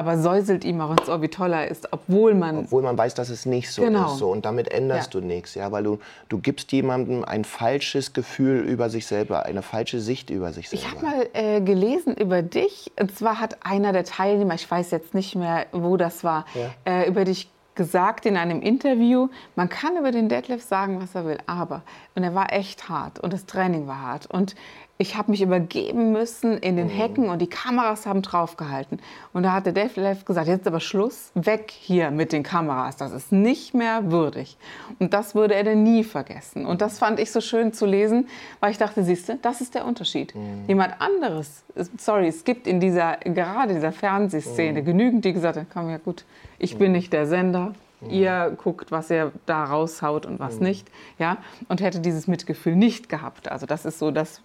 aber 0.00 0.16
säuselt 0.16 0.64
ihm 0.64 0.80
auch 0.80 0.92
ins 0.92 1.10
Ohr, 1.10 1.20
wie 1.20 1.28
toll 1.28 1.52
er 1.52 1.68
ist, 1.68 1.92
obwohl 1.92 2.34
man... 2.34 2.60
Obwohl 2.60 2.82
man 2.82 2.96
weiß, 2.96 3.12
dass 3.12 3.28
es 3.28 3.44
nicht 3.44 3.70
so 3.70 3.82
genau. 3.82 4.06
ist. 4.06 4.16
So. 4.16 4.30
Und 4.30 4.46
damit 4.46 4.72
änderst 4.72 5.12
ja. 5.12 5.20
du 5.20 5.26
nichts, 5.26 5.54
ja, 5.54 5.70
weil 5.72 5.82
du, 5.82 5.98
du 6.30 6.38
gibst 6.38 6.72
jemandem 6.72 7.22
ein 7.22 7.44
falsches 7.44 8.14
Gefühl 8.14 8.60
über 8.60 8.88
sich 8.88 9.06
selber, 9.06 9.44
eine 9.44 9.60
falsche 9.60 10.00
Sicht 10.00 10.30
über 10.30 10.54
sich 10.54 10.70
selber. 10.70 10.82
Ich 10.82 10.90
habe 10.90 11.04
mal 11.04 11.28
äh, 11.34 11.60
gelesen 11.60 12.16
über 12.16 12.40
dich, 12.40 12.90
und 12.98 13.14
zwar 13.14 13.40
hat 13.40 13.58
einer 13.62 13.92
der 13.92 14.04
Teilnehmer, 14.04 14.54
ich 14.54 14.70
weiß 14.70 14.90
jetzt 14.90 15.12
nicht 15.12 15.34
mehr, 15.34 15.66
wo 15.72 15.98
das 15.98 16.24
war, 16.24 16.46
ja. 16.54 16.70
äh, 16.90 17.06
über 17.06 17.26
dich 17.26 17.50
gesagt 17.74 18.24
in 18.24 18.38
einem 18.38 18.62
Interview, 18.62 19.28
man 19.54 19.68
kann 19.68 19.98
über 19.98 20.12
den 20.12 20.30
Deadlift 20.30 20.66
sagen, 20.66 20.98
was 21.02 21.14
er 21.14 21.26
will, 21.26 21.38
aber, 21.46 21.82
und 22.14 22.22
er 22.22 22.34
war 22.34 22.54
echt 22.54 22.88
hart 22.88 23.18
und 23.18 23.34
das 23.34 23.44
Training 23.44 23.86
war 23.86 24.00
hart 24.00 24.24
und 24.30 24.54
ich 25.00 25.16
habe 25.16 25.30
mich 25.30 25.40
übergeben 25.40 26.12
müssen 26.12 26.58
in 26.58 26.76
den 26.76 26.90
Hecken 26.90 27.30
und 27.30 27.40
die 27.40 27.46
Kameras 27.46 28.04
haben 28.04 28.20
draufgehalten. 28.20 29.00
Und 29.32 29.44
da 29.44 29.52
hat 29.52 29.64
der 29.64 29.72
Dave 29.72 29.98
Lev 29.98 30.26
gesagt, 30.26 30.46
jetzt 30.46 30.60
ist 30.60 30.66
aber 30.66 30.80
Schluss, 30.80 31.32
weg 31.34 31.70
hier 31.70 32.10
mit 32.10 32.32
den 32.32 32.42
Kameras, 32.42 32.98
das 32.98 33.12
ist 33.12 33.32
nicht 33.32 33.72
mehr 33.72 34.10
würdig. 34.10 34.58
Und 34.98 35.14
das 35.14 35.34
würde 35.34 35.54
er 35.54 35.64
denn 35.64 35.82
nie 35.84 36.04
vergessen. 36.04 36.66
Und 36.66 36.82
das 36.82 36.98
fand 36.98 37.18
ich 37.18 37.32
so 37.32 37.40
schön 37.40 37.72
zu 37.72 37.86
lesen, 37.86 38.28
weil 38.60 38.72
ich 38.72 38.78
dachte, 38.78 39.02
siehst 39.02 39.30
du, 39.30 39.38
das 39.40 39.62
ist 39.62 39.74
der 39.74 39.86
Unterschied. 39.86 40.34
Mhm. 40.34 40.64
Jemand 40.68 41.00
anderes, 41.00 41.62
sorry, 41.96 42.28
es 42.28 42.44
gibt 42.44 42.66
in 42.66 42.78
dieser, 42.78 43.16
gerade 43.24 43.72
dieser 43.72 43.92
Fernsehszene 43.92 44.82
mhm. 44.82 44.84
genügend, 44.84 45.24
die 45.24 45.32
gesagt 45.32 45.56
haben, 45.56 45.66
komm 45.72 45.88
ja 45.88 45.96
gut, 45.96 46.26
ich 46.58 46.76
bin 46.76 46.92
nicht 46.92 47.14
der 47.14 47.26
Sender, 47.26 47.72
Ihr 48.08 48.56
guckt, 48.56 48.90
was 48.90 49.10
er 49.10 49.30
da 49.44 49.62
raushaut 49.62 50.24
und 50.24 50.40
was 50.40 50.56
mhm. 50.56 50.68
nicht. 50.68 50.88
Ja? 51.18 51.36
Und 51.68 51.82
hätte 51.82 52.00
dieses 52.00 52.28
Mitgefühl 52.28 52.74
nicht 52.74 53.10
gehabt. 53.10 53.50
Also 53.50 53.66
das 53.66 53.84
ist 53.84 53.98
so 53.98 54.10
das, 54.10 54.40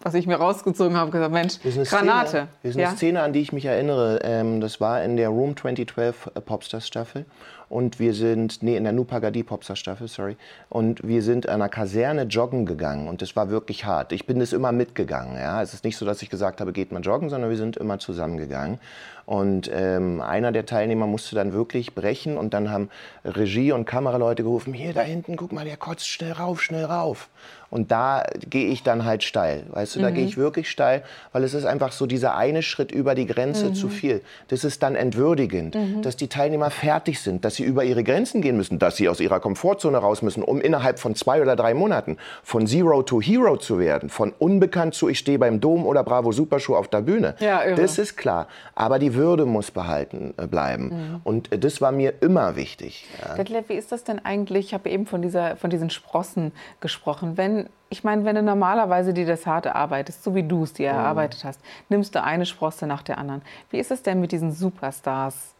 was 0.00 0.14
ich 0.14 0.26
mir 0.26 0.36
rausgezogen 0.36 0.96
habe, 0.96 1.10
gesagt, 1.10 1.32
Mensch, 1.32 1.58
Granate. 1.88 2.28
Szene, 2.28 2.48
das 2.62 2.70
ist 2.70 2.76
eine 2.76 2.82
ja? 2.82 2.90
Szene, 2.96 3.22
an 3.22 3.32
die 3.32 3.40
ich 3.40 3.52
mich 3.52 3.64
erinnere. 3.64 4.20
Ähm, 4.22 4.60
das 4.60 4.80
war 4.80 5.02
in 5.02 5.16
der 5.16 5.28
Room 5.30 5.56
2012 5.56 6.30
äh, 6.34 6.40
Popstars 6.40 6.86
Staffel. 6.86 7.24
Und 7.68 7.98
wir 7.98 8.14
sind, 8.14 8.62
nee, 8.62 8.76
in 8.76 8.84
der 8.84 8.92
Nupagadi 8.92 9.42
Popstars 9.42 9.78
Staffel, 9.78 10.06
sorry. 10.06 10.36
Und 10.68 11.06
wir 11.06 11.22
sind 11.22 11.48
an 11.48 11.56
einer 11.56 11.68
Kaserne 11.68 12.22
joggen 12.22 12.64
gegangen. 12.64 13.08
Und 13.08 13.22
das 13.22 13.34
war 13.34 13.50
wirklich 13.50 13.84
hart. 13.84 14.12
Ich 14.12 14.26
bin 14.26 14.38
das 14.38 14.52
immer 14.52 14.70
mitgegangen. 14.70 15.36
Ja? 15.36 15.62
Es 15.62 15.74
ist 15.74 15.84
nicht 15.84 15.96
so, 15.96 16.06
dass 16.06 16.22
ich 16.22 16.30
gesagt 16.30 16.60
habe, 16.60 16.72
geht 16.72 16.92
mal 16.92 17.00
joggen, 17.00 17.28
sondern 17.28 17.50
wir 17.50 17.56
sind 17.56 17.76
immer 17.76 17.98
zusammengegangen. 17.98 18.78
Und 19.26 19.68
ähm, 19.74 20.20
einer 20.20 20.52
der 20.52 20.66
Teilnehmer 20.66 21.08
musste 21.08 21.34
dann 21.34 21.52
wirklich 21.52 21.96
brechen 21.96 22.38
und 22.38 22.54
dann 22.54 22.70
haben 22.70 22.90
Regie 23.24 23.72
und 23.72 23.84
Kameraleute 23.84 24.44
gerufen, 24.44 24.72
hier 24.72 24.94
da 24.94 25.00
hinten, 25.00 25.34
guck 25.34 25.52
mal, 25.52 25.64
der 25.64 25.76
kotzt 25.76 26.08
schnell 26.08 26.30
rauf, 26.30 26.62
schnell 26.62 26.84
rauf. 26.84 27.28
Und 27.68 27.90
da 27.90 28.24
gehe 28.48 28.68
ich 28.68 28.84
dann 28.84 29.04
halt 29.04 29.24
steil. 29.24 29.64
Weißt 29.70 29.96
du, 29.96 30.00
da 30.00 30.10
gehe 30.10 30.22
mhm. 30.22 30.28
ich 30.28 30.36
wirklich 30.36 30.70
steil, 30.70 31.02
weil 31.32 31.42
es 31.42 31.54
ist 31.54 31.64
einfach 31.64 31.90
so 31.90 32.06
dieser 32.06 32.36
eine 32.36 32.62
Schritt 32.62 32.92
über 32.92 33.16
die 33.16 33.26
Grenze 33.26 33.66
mhm. 33.66 33.74
zu 33.74 33.88
viel. 33.88 34.22
Das 34.46 34.62
ist 34.62 34.84
dann 34.84 34.94
entwürdigend, 34.94 35.74
mhm. 35.74 36.02
dass 36.02 36.14
die 36.14 36.28
Teilnehmer 36.28 36.70
fertig 36.70 37.20
sind, 37.20 37.44
dass 37.44 37.55
sie 37.56 37.64
über 37.64 37.84
ihre 37.84 38.04
Grenzen 38.04 38.42
gehen 38.42 38.56
müssen, 38.56 38.78
dass 38.78 38.96
sie 38.96 39.08
aus 39.08 39.20
ihrer 39.20 39.40
Komfortzone 39.40 39.98
raus 39.98 40.22
müssen, 40.22 40.42
um 40.42 40.60
innerhalb 40.60 40.98
von 40.98 41.14
zwei 41.14 41.42
oder 41.42 41.56
drei 41.56 41.74
Monaten 41.74 42.18
von 42.42 42.66
Zero 42.66 43.02
to 43.02 43.20
Hero 43.20 43.56
zu 43.56 43.78
werden, 43.78 44.08
von 44.08 44.32
unbekannt 44.38 44.94
zu 44.94 45.08
ich 45.08 45.18
stehe 45.18 45.38
beim 45.38 45.60
Dom 45.60 45.86
oder 45.86 46.04
Bravo 46.04 46.32
Supershow 46.32 46.76
auf 46.76 46.88
der 46.88 47.02
Bühne. 47.02 47.34
Ja, 47.40 47.74
das 47.74 47.98
ist 47.98 48.16
klar. 48.16 48.48
Aber 48.74 48.98
die 48.98 49.14
Würde 49.14 49.46
muss 49.46 49.70
behalten 49.70 50.34
äh, 50.36 50.46
bleiben. 50.46 50.84
Mhm. 50.88 51.20
Und 51.24 51.52
äh, 51.52 51.58
das 51.58 51.80
war 51.80 51.92
mir 51.92 52.14
immer 52.20 52.56
wichtig. 52.56 53.06
Ja. 53.20 53.34
Detlef, 53.34 53.68
wie 53.68 53.74
ist 53.74 53.92
das 53.92 54.04
denn 54.04 54.24
eigentlich? 54.24 54.66
Ich 54.66 54.74
habe 54.74 54.88
eben 54.88 55.06
von, 55.06 55.22
dieser, 55.22 55.56
von 55.56 55.70
diesen 55.70 55.90
Sprossen 55.90 56.52
gesprochen. 56.80 57.36
Wenn 57.36 57.68
ich 57.88 58.02
meine, 58.02 58.24
wenn 58.24 58.34
du 58.34 58.42
normalerweise 58.42 59.14
die 59.14 59.24
das 59.24 59.46
harte 59.46 59.74
arbeitest, 59.74 60.24
so 60.24 60.34
wie 60.34 60.42
du 60.42 60.64
es 60.64 60.72
dir 60.72 60.92
mhm. 60.92 60.98
erarbeitet 60.98 61.44
hast, 61.44 61.60
nimmst 61.88 62.14
du 62.14 62.22
eine 62.22 62.46
Sprosse 62.46 62.86
nach 62.86 63.02
der 63.02 63.18
anderen. 63.18 63.42
Wie 63.70 63.78
ist 63.78 63.90
es 63.90 64.02
denn 64.02 64.20
mit 64.20 64.32
diesen 64.32 64.52
Superstars, 64.52 65.54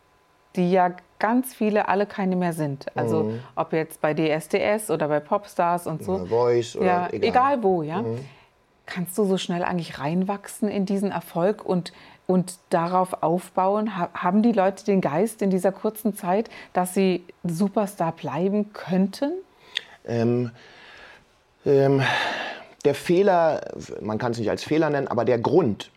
die 0.56 0.70
ja 0.70 0.92
ganz 1.18 1.54
viele 1.54 1.88
alle 1.88 2.06
keine 2.06 2.36
mehr 2.36 2.52
sind? 2.52 2.86
Also 2.96 3.24
mhm. 3.24 3.40
ob 3.54 3.72
jetzt 3.72 4.00
bei 4.00 4.14
DSDS 4.14 4.90
oder 4.90 5.08
bei 5.08 5.20
Popstars 5.20 5.86
und 5.86 6.04
so. 6.04 6.14
Oder 6.14 6.26
Voice 6.26 6.76
oder 6.76 6.86
ja, 6.86 7.08
egal. 7.12 7.28
egal 7.28 7.62
wo, 7.62 7.82
ja. 7.82 8.02
Mhm. 8.02 8.18
Kannst 8.86 9.18
du 9.18 9.24
so 9.24 9.36
schnell 9.36 9.64
eigentlich 9.64 9.98
reinwachsen 9.98 10.68
in 10.68 10.86
diesen 10.86 11.10
Erfolg 11.10 11.64
und, 11.64 11.92
und 12.26 12.58
darauf 12.70 13.22
aufbauen? 13.22 13.98
Haben 13.98 14.42
die 14.42 14.52
Leute 14.52 14.84
den 14.84 15.00
Geist 15.00 15.42
in 15.42 15.50
dieser 15.50 15.72
kurzen 15.72 16.14
Zeit, 16.14 16.48
dass 16.72 16.94
sie 16.94 17.24
Superstar 17.42 18.12
bleiben 18.12 18.72
könnten? 18.72 19.32
Ähm, 20.06 20.52
ähm, 21.64 22.00
der 22.84 22.94
Fehler, 22.94 23.60
man 24.00 24.18
kann 24.18 24.32
es 24.32 24.38
nicht 24.38 24.50
als 24.50 24.62
Fehler 24.62 24.88
nennen, 24.88 25.08
aber 25.08 25.24
der 25.24 25.38
Grund, 25.40 25.90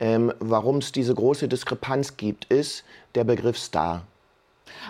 ähm, 0.00 0.32
warum 0.38 0.78
es 0.78 0.92
diese 0.92 1.14
große 1.14 1.48
Diskrepanz 1.48 2.16
gibt, 2.16 2.44
ist 2.46 2.84
der 3.14 3.24
Begriff 3.24 3.58
Star. 3.58 4.02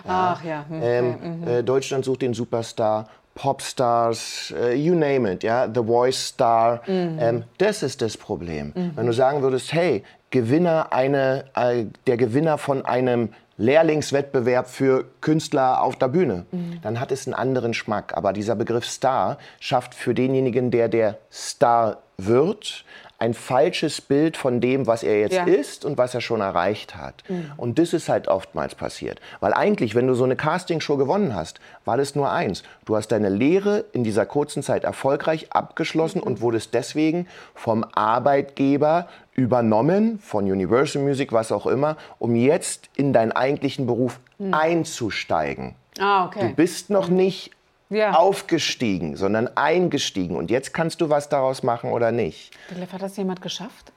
Ja. 0.05 0.37
Ach 0.37 0.43
ja. 0.43 0.65
Okay. 0.69 0.79
Ähm, 0.81 1.39
mhm. 1.41 1.47
äh, 1.47 1.63
Deutschland 1.63 2.05
sucht 2.05 2.21
den 2.21 2.33
Superstar, 2.33 3.09
Popstars, 3.35 4.53
uh, 4.53 4.69
you 4.71 4.95
name 4.95 5.31
it, 5.31 5.43
ja, 5.43 5.67
The 5.73 5.81
Voice 5.81 6.27
Star. 6.27 6.81
Mhm. 6.87 7.17
Ähm, 7.19 7.43
das 7.57 7.83
ist 7.83 8.01
das 8.01 8.17
Problem. 8.17 8.73
Mhm. 8.75 8.91
Wenn 8.95 9.05
du 9.05 9.13
sagen 9.13 9.41
würdest, 9.41 9.71
hey, 9.71 10.03
Gewinner 10.29 10.91
eine, 10.91 11.45
äh, 11.55 11.85
der 12.05 12.17
Gewinner 12.17 12.57
von 12.57 12.85
einem 12.85 13.29
Lehrlingswettbewerb 13.57 14.67
für 14.67 15.05
Künstler 15.21 15.81
auf 15.81 15.95
der 15.95 16.09
Bühne, 16.09 16.45
mhm. 16.51 16.79
dann 16.81 16.99
hat 16.99 17.11
es 17.11 17.27
einen 17.27 17.33
anderen 17.33 17.73
Schmack. 17.73 18.15
Aber 18.15 18.33
dieser 18.33 18.55
Begriff 18.55 18.85
Star 18.85 19.37
schafft 19.59 19.95
für 19.95 20.13
denjenigen, 20.13 20.69
der 20.69 20.89
der 20.89 21.17
Star 21.31 21.99
wird, 22.17 22.83
ein 23.19 23.33
falsches 23.33 23.99
Bild 23.99 24.37
von 24.37 24.61
dem, 24.61 24.87
was 24.87 25.03
er 25.03 25.19
jetzt 25.19 25.35
ja. 25.35 25.43
ist 25.43 25.83
und 25.83 25.97
was 25.97 26.15
er 26.15 26.21
schon 26.21 26.39
erreicht 26.39 26.95
hat. 26.95 27.23
Mhm. 27.27 27.51
Und 27.57 27.77
das 27.77 27.93
ist 27.93 28.07
halt 28.07 28.29
oftmals 28.29 28.75
passiert. 28.75 29.19
Weil 29.41 29.53
eigentlich, 29.53 29.93
wenn 29.93 30.07
du 30.07 30.13
so 30.13 30.23
eine 30.23 30.37
Castingshow 30.37 30.95
gewonnen 30.95 31.35
hast, 31.35 31.59
war 31.83 31.97
das 31.97 32.15
nur 32.15 32.31
eins. 32.31 32.63
Du 32.85 32.95
hast 32.95 33.09
deine 33.09 33.27
Lehre 33.27 33.83
in 33.91 34.05
dieser 34.05 34.25
kurzen 34.25 34.63
Zeit 34.63 34.85
erfolgreich 34.85 35.47
abgeschlossen 35.51 36.19
mhm. 36.19 36.27
und 36.27 36.41
wurdest 36.41 36.73
deswegen 36.73 37.27
vom 37.53 37.85
Arbeitgeber 37.93 39.09
übernommen, 39.33 40.19
von 40.19 40.45
Universal 40.45 41.01
Music, 41.01 41.33
was 41.33 41.51
auch 41.51 41.67
immer, 41.67 41.97
um 42.19 42.35
jetzt 42.35 42.89
in 42.95 43.11
deinen 43.11 43.33
eigentlichen 43.33 43.85
Beruf 43.85 44.19
mhm. 44.37 44.53
einzusteigen. 44.53 45.75
Ah, 45.99 46.25
okay. 46.25 46.49
Du 46.49 46.55
bist 46.55 46.89
noch 46.89 47.09
nicht 47.09 47.51
ja. 47.89 48.13
aufgestiegen, 48.13 49.15
sondern 49.15 49.49
eingestiegen. 49.55 50.35
Und 50.35 50.51
jetzt 50.51 50.73
kannst 50.73 51.01
du 51.01 51.09
was 51.09 51.29
daraus 51.29 51.63
machen 51.63 51.91
oder 51.91 52.11
nicht. 52.11 52.51
Hat 52.91 53.01
das 53.01 53.17
jemand 53.17 53.41
geschafft? 53.41 53.91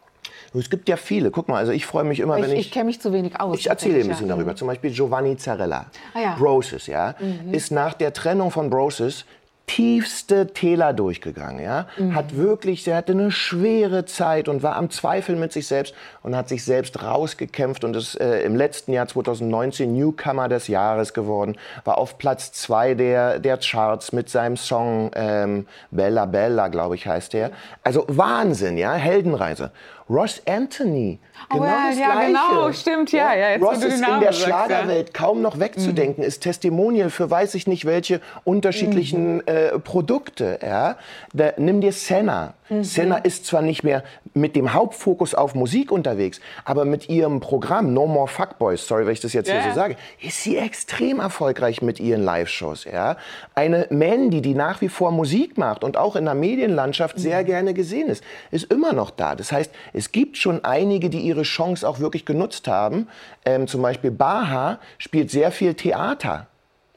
Es 0.54 0.68
gibt 0.68 0.88
ja 0.88 0.96
viele. 0.96 1.30
Guck 1.30 1.48
mal, 1.48 1.56
also 1.56 1.72
ich 1.72 1.86
freue 1.86 2.04
mich 2.04 2.20
immer, 2.20 2.36
ich, 2.36 2.44
wenn 2.44 2.52
ich. 2.52 2.66
Ich 2.66 2.70
kenne 2.72 2.86
mich 2.86 3.00
zu 3.00 3.12
wenig 3.12 3.40
aus. 3.40 3.58
Ich 3.58 3.68
erzähle 3.68 4.00
ein 4.00 4.08
bisschen 4.08 4.28
ja. 4.28 4.34
darüber. 4.34 4.54
Zum 4.54 4.68
Beispiel 4.68 4.90
Giovanni 4.90 5.36
Zarella. 5.36 5.86
Ah, 6.14 6.20
ja. 6.20 6.34
Broses, 6.36 6.86
ja, 6.86 7.14
mhm. 7.18 7.54
ist 7.54 7.70
nach 7.70 7.94
der 7.94 8.12
Trennung 8.12 8.50
von 8.50 8.68
Broses 8.68 9.24
tiefste 9.66 10.48
Täler 10.48 10.92
durchgegangen. 10.92 11.62
Ja? 11.62 11.86
Mhm. 11.96 12.14
Hat 12.14 12.36
wirklich, 12.36 12.86
er 12.86 12.96
hatte 12.96 13.12
eine 13.12 13.30
schwere 13.30 14.04
Zeit 14.04 14.48
und 14.48 14.62
war 14.62 14.76
am 14.76 14.90
Zweifeln 14.90 15.38
mit 15.40 15.52
sich 15.52 15.66
selbst 15.66 15.94
und 16.22 16.36
hat 16.36 16.48
sich 16.48 16.64
selbst 16.64 17.02
rausgekämpft 17.02 17.84
und 17.84 17.96
ist 17.96 18.20
äh, 18.20 18.42
im 18.42 18.56
letzten 18.56 18.92
Jahr 18.92 19.06
2019 19.06 19.92
Newcomer 19.94 20.48
des 20.48 20.68
Jahres 20.68 21.14
geworden. 21.14 21.56
War 21.84 21.98
auf 21.98 22.18
Platz 22.18 22.52
zwei 22.52 22.94
der, 22.94 23.38
der 23.38 23.58
Charts 23.58 24.12
mit 24.12 24.28
seinem 24.28 24.56
Song 24.56 25.10
ähm, 25.14 25.66
Bella 25.90 26.26
Bella, 26.26 26.68
glaube 26.68 26.96
ich, 26.96 27.06
heißt 27.06 27.32
der. 27.32 27.50
Also 27.82 28.04
Wahnsinn, 28.08 28.76
ja, 28.78 28.94
Heldenreise. 28.94 29.70
Ross 30.12 30.42
Anthony. 30.46 31.18
Oh 31.50 31.54
genau 31.54 31.64
oh 31.64 31.66
ja, 31.66 31.88
das 31.88 31.98
ja, 31.98 32.12
Gleiche. 32.12 32.26
genau, 32.26 32.72
stimmt, 32.72 33.12
ja. 33.12 33.34
ja 33.34 33.50
jetzt, 33.50 33.62
Ross 33.62 33.82
ist 33.82 34.00
in 34.00 34.20
der 34.20 34.32
Schlagerwelt 34.32 35.08
ja. 35.08 35.12
kaum 35.12 35.40
noch 35.40 35.58
wegzudenken, 35.58 36.22
mhm. 36.22 36.28
ist 36.28 36.42
Testimonial 36.42 37.10
für 37.10 37.30
weiß 37.30 37.54
ich 37.54 37.66
nicht 37.66 37.84
welche 37.84 38.20
unterschiedlichen 38.44 39.36
mhm. 39.36 39.42
äh, 39.46 39.78
Produkte. 39.78 40.58
Ja? 40.62 40.96
Da, 41.32 41.52
nimm 41.56 41.80
dir 41.80 41.92
Senna. 41.92 42.54
Mhm. 42.68 42.84
Senna 42.84 43.16
ist 43.16 43.46
zwar 43.46 43.62
nicht 43.62 43.82
mehr 43.82 44.04
mit 44.34 44.56
dem 44.56 44.72
Hauptfokus 44.72 45.34
auf 45.34 45.54
Musik 45.54 45.90
unterwegs, 45.92 46.40
aber 46.64 46.84
mit 46.84 47.08
ihrem 47.08 47.40
Programm 47.40 47.92
No 47.92 48.06
More 48.06 48.28
Fuckboys, 48.28 48.86
sorry, 48.86 49.06
wenn 49.06 49.12
ich 49.12 49.20
das 49.20 49.32
jetzt 49.32 49.48
yeah. 49.48 49.62
hier 49.62 49.70
so 49.70 49.76
sage, 49.76 49.96
ist 50.20 50.42
sie 50.42 50.56
extrem 50.56 51.20
erfolgreich 51.20 51.82
mit 51.82 52.00
ihren 52.00 52.22
Live-Shows. 52.22 52.84
Ja? 52.84 53.16
Eine 53.54 53.86
Mandy, 53.90 54.40
die 54.42 54.54
nach 54.54 54.80
wie 54.80 54.88
vor 54.88 55.10
Musik 55.10 55.58
macht 55.58 55.84
und 55.84 55.96
auch 55.96 56.16
in 56.16 56.24
der 56.24 56.34
Medienlandschaft 56.34 57.18
sehr 57.18 57.42
mhm. 57.42 57.46
gerne 57.46 57.74
gesehen 57.74 58.08
ist, 58.08 58.24
ist 58.50 58.72
immer 58.72 58.92
noch 58.92 59.10
da. 59.10 59.34
Das 59.34 59.52
heißt, 59.52 59.70
es 59.92 60.01
gibt 60.10 60.36
schon 60.36 60.64
einige, 60.64 61.10
die 61.10 61.20
ihre 61.20 61.42
Chance 61.42 61.88
auch 61.88 62.00
wirklich 62.00 62.24
genutzt 62.24 62.66
haben. 62.66 63.06
Ähm, 63.44 63.68
zum 63.68 63.82
Beispiel 63.82 64.10
Baha 64.10 64.78
spielt 64.98 65.30
sehr 65.30 65.52
viel 65.52 65.74
Theater. 65.74 66.48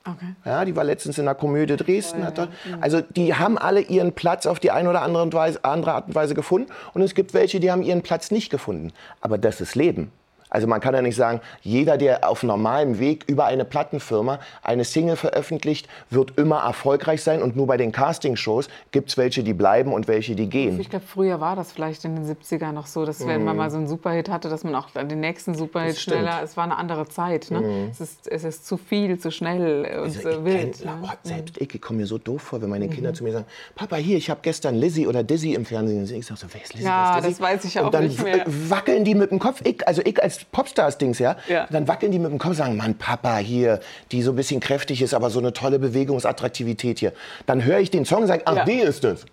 Okay. 0.07 0.35
Ja, 0.45 0.65
die 0.65 0.75
war 0.75 0.83
letztens 0.83 1.17
in 1.17 1.25
der 1.25 1.33
Komödie 1.33 1.75
Dresden. 1.75 2.21
Oh, 2.21 2.41
ja. 2.41 2.47
also 2.79 3.01
die 3.01 3.33
haben 3.33 3.57
alle 3.57 3.81
ihren 3.81 4.13
Platz 4.13 4.45
auf 4.45 4.59
die 4.59 4.69
eine 4.69 4.89
oder 4.89 5.01
andere, 5.01 5.33
Weise, 5.33 5.63
andere 5.63 5.93
Art 5.93 6.07
und 6.07 6.15
Weise 6.15 6.35
gefunden. 6.35 6.71
Und 6.93 7.01
es 7.01 7.15
gibt 7.15 7.33
welche, 7.33 7.59
die 7.59 7.71
haben 7.71 7.81
ihren 7.81 8.03
Platz 8.03 8.29
nicht 8.29 8.49
gefunden. 8.51 8.93
Aber 9.21 9.37
das 9.37 9.61
ist 9.61 9.75
Leben. 9.75 10.11
Also 10.55 10.67
man 10.67 10.79
kann 10.79 10.95
ja 10.95 11.01
nicht 11.01 11.17
sagen, 11.17 11.41
jeder, 11.63 11.97
der 11.97 12.29
auf 12.29 12.41
normalem 12.41 12.97
Weg 12.97 13.25
über 13.27 13.43
eine 13.43 13.65
Plattenfirma 13.65 14.39
eine 14.63 14.85
Single 14.85 15.17
veröffentlicht, 15.17 15.89
wird 16.09 16.37
immer 16.37 16.59
erfolgreich 16.59 17.21
sein 17.23 17.41
und 17.41 17.57
nur 17.57 17.67
bei 17.67 17.75
den 17.75 17.91
Castingshows 17.91 18.69
gibt 18.91 19.09
es 19.09 19.17
welche, 19.17 19.43
die 19.43 19.53
bleiben 19.53 19.91
und 19.91 20.07
welche, 20.07 20.33
die 20.33 20.47
gehen. 20.47 20.79
Ich 20.79 20.89
glaube, 20.89 21.03
früher 21.05 21.41
war 21.41 21.57
das 21.57 21.73
vielleicht 21.73 22.05
in 22.05 22.15
den 22.15 22.25
70ern 22.25 22.71
noch 22.71 22.87
so, 22.87 23.05
dass 23.05 23.27
wenn 23.27 23.43
man 23.43 23.55
mhm. 23.55 23.63
mal 23.63 23.69
so 23.69 23.75
einen 23.75 23.87
Superhit 23.87 24.29
hatte, 24.29 24.47
dass 24.47 24.63
man 24.63 24.75
auch 24.75 24.91
den 24.91 25.19
nächsten 25.19 25.55
Superhit 25.55 25.97
schneller, 25.97 26.39
es 26.41 26.55
war 26.55 26.63
eine 26.63 26.77
andere 26.77 27.05
Zeit. 27.09 27.51
Ne? 27.51 27.59
Mm. 27.59 27.89
Es, 27.91 27.99
ist, 27.99 28.25
es 28.25 28.45
ist 28.45 28.65
zu 28.65 28.77
viel, 28.77 29.19
zu 29.19 29.31
schnell 29.31 29.85
und 29.97 30.03
also 30.03 30.45
wild. 30.45 30.79
Kenn, 30.79 30.85
ne? 30.85 31.03
oh, 31.03 31.09
selbst 31.23 31.57
ich, 31.57 31.75
ich 31.75 31.81
komme 31.81 31.99
mir 31.99 32.07
so 32.07 32.17
doof 32.17 32.41
vor, 32.41 32.61
wenn 32.61 32.69
meine 32.69 32.87
Kinder 32.87 33.09
mhm. 33.09 33.15
zu 33.15 33.25
mir 33.25 33.33
sagen, 33.33 33.45
Papa, 33.75 33.97
hier, 33.97 34.15
ich 34.15 34.29
habe 34.29 34.39
gestern 34.41 34.75
Lizzie 34.75 35.05
oder 35.05 35.21
Dizzy 35.21 35.53
im 35.53 35.65
Fernsehen 35.65 35.99
gesehen. 35.99 36.19
Ich 36.19 36.27
sage 36.27 36.39
so, 36.39 36.47
wer 36.49 36.61
ist 36.61 36.73
Lizzie? 36.75 36.85
Ja, 36.85 37.19
das 37.19 37.41
weiß 37.41 37.65
ich 37.65 37.77
auch 37.77 37.87
und 37.87 37.93
dann 37.93 38.05
nicht 38.05 38.23
mehr. 38.23 38.45
wackeln 38.45 39.03
die 39.03 39.15
mit 39.15 39.31
dem 39.31 39.39
Kopf. 39.39 39.59
Ich, 39.65 39.85
also 39.85 40.01
ich 40.05 40.23
als 40.23 40.44
Popstars-Dings, 40.51 41.19
ja? 41.19 41.37
ja? 41.47 41.67
Dann 41.69 41.87
wackeln 41.87 42.11
die 42.11 42.19
mit 42.19 42.31
dem 42.31 42.39
Kopf 42.39 42.51
und 42.51 42.55
sagen, 42.55 42.77
Mann, 42.77 42.95
Papa 42.95 43.37
hier, 43.37 43.79
die 44.11 44.21
so 44.21 44.31
ein 44.31 44.35
bisschen 44.35 44.59
kräftig 44.59 45.01
ist, 45.01 45.13
aber 45.13 45.29
so 45.29 45.39
eine 45.39 45.53
tolle 45.53 45.79
Bewegungsattraktivität 45.79 46.99
hier. 46.99 47.13
Dann 47.45 47.63
höre 47.63 47.79
ich 47.79 47.91
den 47.91 48.05
Song 48.05 48.21
und 48.21 48.27
sage, 48.27 48.43
ach, 48.45 48.55
ja. 48.57 48.65
die 48.65 48.79
ist 48.79 49.03
es. 49.03 49.25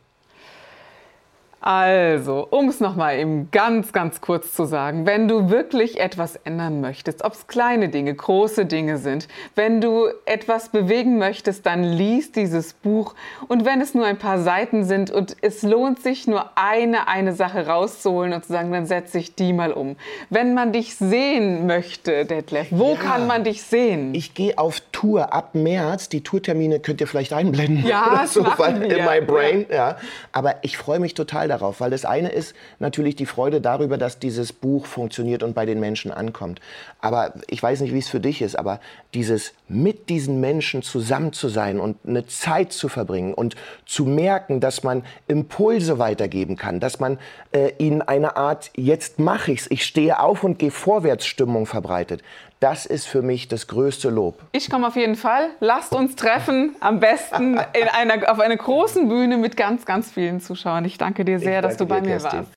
Also, 1.65 2.49
um 2.51 2.69
es 2.69 2.81
nochmal 2.81 3.21
eben 3.21 3.49
ganz, 3.53 3.93
ganz 3.93 4.21
kurz 4.21 4.53
zu 4.53 4.65
sagen, 4.65 5.07
wenn 5.07 5.29
du 5.29 5.49
wirklich 5.49 6.01
etwas 6.01 6.35
ändern 6.35 6.81
möchtest, 6.81 7.23
ob 7.25 7.35
es 7.35 7.47
kleine 7.47 7.89
Dinge, 7.89 8.13
große 8.13 8.67
Dinge 8.67 8.99
sind, 8.99 9.29
wenn 9.55 9.81
du 9.81 10.09
etwas 10.27 10.71
bewegen 10.71 11.19
möchtest, 11.19 11.65
dann 11.65 11.85
lies 11.85 12.33
dieses 12.33 12.73
Buch 12.73 13.15
und 13.47 13.65
wenn 13.65 13.81
es 13.81 13.95
nur 13.95 14.05
ein 14.07 14.19
paar 14.19 14.41
Seiten 14.41 14.83
sind 14.83 15.13
und 15.13 15.37
es 15.41 15.63
lohnt 15.63 16.03
sich 16.03 16.27
nur 16.27 16.51
eine, 16.57 17.07
eine 17.07 17.33
Sache 17.33 17.69
rauszuholen 17.69 18.33
und 18.33 18.45
zu 18.45 18.53
sagen, 18.53 18.73
dann 18.73 18.87
setze 18.87 19.19
ich 19.19 19.37
die 19.37 19.53
mal 19.53 19.73
um. 19.73 19.95
Wenn 20.31 20.55
man 20.55 20.73
dich 20.73 20.97
sehen 20.97 21.69
möchte, 21.69 22.25
Detlef, 22.25 22.67
wo 22.71 22.95
ja, 22.95 22.97
kann 22.97 23.29
man 23.29 23.45
dich 23.45 23.63
sehen? 23.63 24.17
Ich 24.17 24.35
gehe 24.35 24.59
auf 24.59 24.81
Tour 24.91 25.33
ab 25.33 25.55
März. 25.55 26.09
Die 26.09 26.25
Tourtermine 26.25 26.81
könnt 26.81 27.01
ihr 27.01 27.07
vielleicht 27.07 27.33
einblenden. 27.33 27.87
Ja, 27.87 28.25
so, 28.27 28.45
weil, 28.57 28.83
in 28.83 29.05
my 29.05 29.21
brain. 29.21 29.67
Ja. 29.69 29.77
ja. 29.77 29.97
Aber 30.33 30.57
ich 30.63 30.77
freue 30.77 30.99
mich 30.99 31.15
total 31.15 31.52
darauf, 31.53 31.81
weil 31.81 31.91
das 31.91 32.05
eine 32.05 32.31
ist 32.31 32.55
natürlich 32.79 33.15
die 33.15 33.27
Freude 33.27 33.61
darüber, 33.61 33.99
dass 33.99 34.19
dieses 34.19 34.53
Buch 34.53 34.87
funktioniert 34.87 35.43
und 35.43 35.55
bei 35.55 35.67
den 35.67 35.81
Menschen 35.81 36.11
ankommt. 36.11 36.61
Aber 37.01 37.35
ich 37.49 37.63
weiß 37.63 37.81
nicht, 37.81 37.93
wie 37.93 37.99
es 37.99 38.09
für 38.09 38.21
dich 38.21 38.43
ist, 38.43 38.59
aber 38.59 38.81
dieses 39.15 39.53
mit 39.69 40.09
diesen 40.09 40.41
Menschen 40.41 40.83
zusammen 40.83 41.33
zu 41.33 41.49
sein 41.49 41.79
und 41.79 41.97
eine 42.07 42.27
Zeit 42.27 42.73
zu 42.73 42.89
verbringen 42.89 43.35
und 43.35 43.55
zu 43.87 44.05
merken, 44.05 44.61
dass 44.61 44.83
man 44.83 45.05
Impulse 45.29 45.99
weitergeben 45.99 46.57
kann, 46.57 46.81
dass 46.81 46.99
man 46.99 47.19
äh, 47.53 47.73
ihnen 47.79 48.03
eine 48.03 48.37
Art 48.37 48.71
jetzt 48.75 49.19
mache 49.19 49.53
ich's, 49.53 49.67
ich 49.71 49.85
stehe 49.85 50.21
auf 50.21 50.45
und 50.45 50.59
gehe 50.59 50.71
vorwärts 50.71 51.27
Stimmung 51.27 51.67
verbreitet. 51.67 52.23
Das 52.63 52.87
ist 52.87 53.09
für 53.09 53.23
mich 53.23 53.49
das 53.49 53.67
größte 53.67 54.09
Lob. 54.09 54.39
Ich 54.53 54.71
komme 54.71 54.87
auf 54.87 54.95
jeden 54.95 55.17
Fall. 55.17 55.51
Lasst 55.59 55.93
uns 55.93 56.15
treffen, 56.15 56.77
am 56.79 57.01
besten 57.01 57.55
in 57.73 57.89
einer, 57.89 58.31
auf 58.31 58.39
einer 58.39 58.57
großen 58.57 59.09
Bühne 59.09 59.37
mit 59.37 59.57
ganz, 59.57 59.85
ganz 59.85 60.13
vielen 60.13 60.41
Zuschauern. 60.41 60.85
Ich 60.85 60.97
danke 60.97 61.25
dir 61.25 61.41
sehr, 61.41 61.61
danke 61.61 61.69
dass 61.71 61.77
du 61.79 61.87
bei 61.87 61.99
dir, 61.99 62.07
mir 62.07 62.19
Kerstin. 62.19 62.39
warst. 62.39 62.53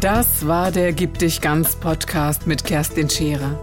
Das 0.00 0.46
war 0.46 0.70
der 0.70 0.94
Gib 0.94 1.18
dich 1.18 1.42
ganz 1.42 1.76
Podcast 1.76 2.46
mit 2.46 2.64
Kerstin 2.64 3.10
Scherer. 3.10 3.62